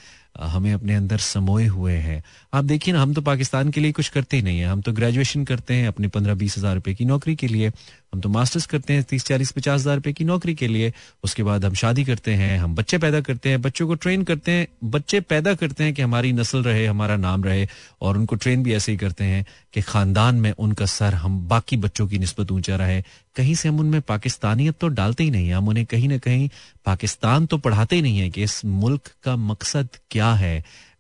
हमें 0.41 0.73
अपने 0.73 0.95
अंदर 0.95 1.19
समोए 1.19 1.67
हुए 1.67 1.93
हैं। 1.95 2.23
आप 2.55 2.65
देखिए 2.65 2.95
ना, 2.95 3.01
हम 3.03 3.15
तो 3.15 3.23
पाकिस्तान 3.23 3.71
के 3.71 3.81
लिए 3.81 3.93
कुछ 3.93 4.09
करते 4.09 4.37
ही 4.37 4.43
नहीं 4.43 4.59
है। 4.59 4.67
हम 4.67 4.81
तो 4.81 4.93
ग्रेजुएशन 4.93 5.45
करते 5.45 5.75
हैं 5.75 5.89
अपने 5.89 6.09
पंद्रह 6.09 6.35
बीस 6.35 6.57
हज़ार 6.59 6.75
रुपए 6.75 6.95
की 6.95 7.05
नौकरी 7.05 7.35
के 7.37 7.47
लिए। 7.49 7.71
हम 8.13 8.21
तो 8.21 8.29
मास्टर्स 8.29 8.67
करते 8.67 8.93
हैं 8.93 9.03
तीस 9.03 9.25
चालीस 9.25 9.51
पचास 9.53 9.81
हज़ार 9.81 9.97
रुपए 9.97 10.13
की 10.13 10.25
नौकरी 10.25 10.55
के 10.55 10.69
लिए। 10.69 10.93
उसके 11.25 11.43
बाद 11.43 11.65
हम 11.65 11.75
शादी 11.75 12.05
करते 12.05 12.33
हैं, 12.35 12.59
हम 12.59 12.75
बच्चे 12.75 12.99
पैदा 12.99 13.21
करते 13.21 13.49
हैं, 13.49 13.61
बच्चों 13.63 13.87
को 13.87 13.95
ट्रेन 13.97 14.23
करते 14.25 14.53
हैं, 14.53 14.67
बच्चे 14.85 15.21
पैदा 15.23 15.55
करते 15.55 15.85
हैं 15.85 15.95
कि 15.95 16.03
हमारी 16.03 16.33
नस्ल 16.33 16.63
रहे, 16.63 16.87
हमारा 16.87 17.17
नाम 17.19 17.45
रहे, 17.45 17.67
और 18.03 18.19
उनको 18.19 18.37
ट्रेन 18.37 18.63
भी 18.63 18.75
ऐसे 18.75 18.93
ही 18.93 18.99
करते 18.99 19.25
हैं 19.25 19.45
कि 19.75 19.81
खानदान 19.83 20.35
में 20.37 20.51
उनका 20.53 20.87
सर 20.89 21.15
हम 21.15 21.39
बाकी 21.49 21.77
बच्चों 21.79 22.07
की 22.09 22.19
नस्बत 22.19 22.53
ऊँचा 22.53 22.77
रहे। 22.77 23.03
कहीं 23.37 23.55
से 23.55 23.69
हम 23.69 23.81
उनमें 23.81 24.01
पाकिस्तानियत 24.03 24.79
तो 24.81 24.89
डालते 24.91 25.25
ही 25.25 25.31
नहीं 25.31 25.49
है, 25.49 25.55
हम 25.55 25.69
उन्हें 25.69 25.87
कहीं 25.87 26.09
ना 26.09 26.19
कहीं 26.19 26.49
पाकिस्तान 26.87 27.47
तो 27.47 27.59
पढ़ाते 27.59 27.97
ही 27.97 28.03
नहीं 28.03 28.19
है 28.19 28.31
कि 28.31 28.43
इस 28.43 28.65
मुल्क 28.65 29.11
का 29.25 29.37
मकसद 29.39 29.89
क्या 30.11 30.33
है। 30.35 30.57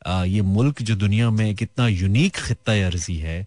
ये 0.08 0.42
मुल्क 0.42 0.82
जो 0.82 0.94
दुनिया 0.96 1.30
में 1.30 1.54
कितना 1.54 1.86
यूनिक 1.88 2.36
खत्ता 2.36 2.72
अर्जी 2.86 3.16
है 3.16 3.46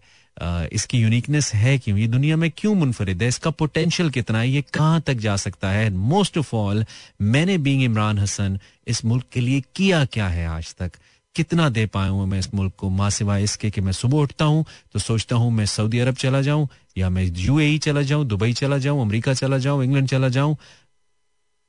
इसकी 0.72 0.98
यूनिकनेस 0.98 1.52
है 1.54 1.76
क्यों? 1.78 1.96
ये 1.98 2.06
दुनिया 2.08 2.36
में 2.36 2.50
क्यों 2.50 2.74
मुनफरद 2.74 3.22
है? 3.22 3.28
इसका 3.28 3.50
पोटेंशियल 3.52 4.10
कितना 4.10 4.38
है? 4.38 4.48
ये 4.48 4.62
कहाँ 4.74 5.00
तक 5.00 5.14
जा 5.16 5.36
सकता 5.36 5.70
है? 5.70 5.88
मोस्ट 5.90 6.38
ऑफ़ 6.38 6.54
ऑल 6.56 6.84
मैंने 7.22 7.58
बींग 7.58 7.82
इमरान 7.82 8.18
हसन, 8.18 8.58
इस 8.86 9.04
मुल्क 9.04 9.24
के 9.32 9.40
लिए 9.40 9.62
किया 9.76 10.04
क्या 10.06 10.28
है 10.28 10.46
आज 10.48 10.74
तक? 10.74 10.92
कितना 11.34 11.68
दे 11.68 11.84
पाया 11.86 12.10
हूँ 12.10 12.26
मैं 12.26 12.38
इस 12.38 12.52
मुल्क 12.54 12.72
को? 12.78 12.88
माँ 12.90 13.10
सिवाय 13.10 13.42
इसके 13.42 13.70
कि 13.70 13.80
मैं 13.80 13.92
सुबह 13.92 14.18
उठता 14.18 14.44
हूँ 14.44 14.64
तो 14.92 14.98
सोचता 14.98 15.36
हूँ 15.36 15.50
मैं 15.52 15.66
सऊदी 15.66 15.98
अरब 15.98 16.14
चला 16.16 16.40
जाऊँ, 16.40 16.68
या 16.98 17.08
मैं 17.10 17.24
यूएई 17.24 17.78
चला 17.78 18.02
जाऊँ, 18.02 18.26
दुबई 18.26 18.52
चला 18.52 18.78
जाऊँ, 18.78 19.00
अमेरिका 19.02 19.34
चला 19.34 19.58
जाऊँ, 19.58 19.84
इंग्लैंड 19.84 20.08
चला 20.08 20.28
जाऊँ। 20.28 20.56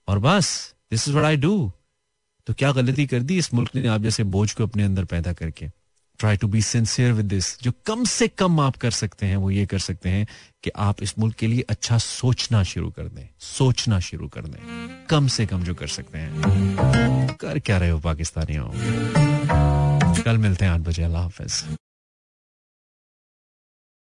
और 0.08 0.20
बस 0.20 0.76
this 0.92 1.08
is 1.08 1.14
what 1.14 1.26
I 1.26 1.38
do 1.38 1.72
तो 2.48 2.54
क्या 2.54 2.72
गलती 2.72 3.06
कर 3.08 3.20
दी 3.20 3.38
इस 3.38 3.54
मुल्क 3.54 3.76
ने 3.76 3.88
आप 3.88 4.02
जैसे 4.02 4.24
बोझ 4.26 4.52
को 4.54 4.64
अपने 4.64 4.84
अंदर 4.84 5.06
पैदा 5.06 5.34
करके? 5.34 5.70
Try 6.20 6.38
to 6.38 6.48
be 6.48 6.62
sincere 6.62 7.12
with 7.12 7.26
this 7.26 7.62
जो 7.62 7.72
कम 7.86 8.04
से 8.04 8.28
कम 8.28 8.60
आप 8.60 8.76
कर 8.76 8.92
सकते 8.92 9.26
हैं, 9.26 9.38
वो 9.38 9.52
ये 9.52 9.66
कर 9.66 9.80
सकते 9.80 10.10
हैं 10.10 10.28
कि 10.64 10.72
आप 10.76 11.04
इस 11.04 11.18
मुल्क 11.20 11.36
के 11.36 11.48
लिए 11.48 11.66
अच्छा 11.70 11.98
सोचना 11.98 12.64
शुरू 12.64 12.90
कर 12.90 13.04
दें, 13.04 13.28
सोचना 13.40 14.00
शुरू 14.00 14.28
कर 14.28 14.42
दें। 14.42 14.60
कम 15.10 15.28
से 15.28 15.46
कम 15.46 15.64
जो 15.64 15.74
कर 15.74 15.88
सकते 15.88 16.18
हैं। 16.18 17.36
कर 17.36 17.60
क्या 17.60 17.78
रहे 17.78 17.90
हो, 17.90 18.00
पाकिस्तानियों? 18.00 18.70
कल 20.24 20.38
मिलते 20.38 20.66
हैं 20.66 20.72
आठ 20.72 20.82
बजे, 20.82 21.04
अल्लाह 21.04 21.22
हाफिज। 21.22 21.64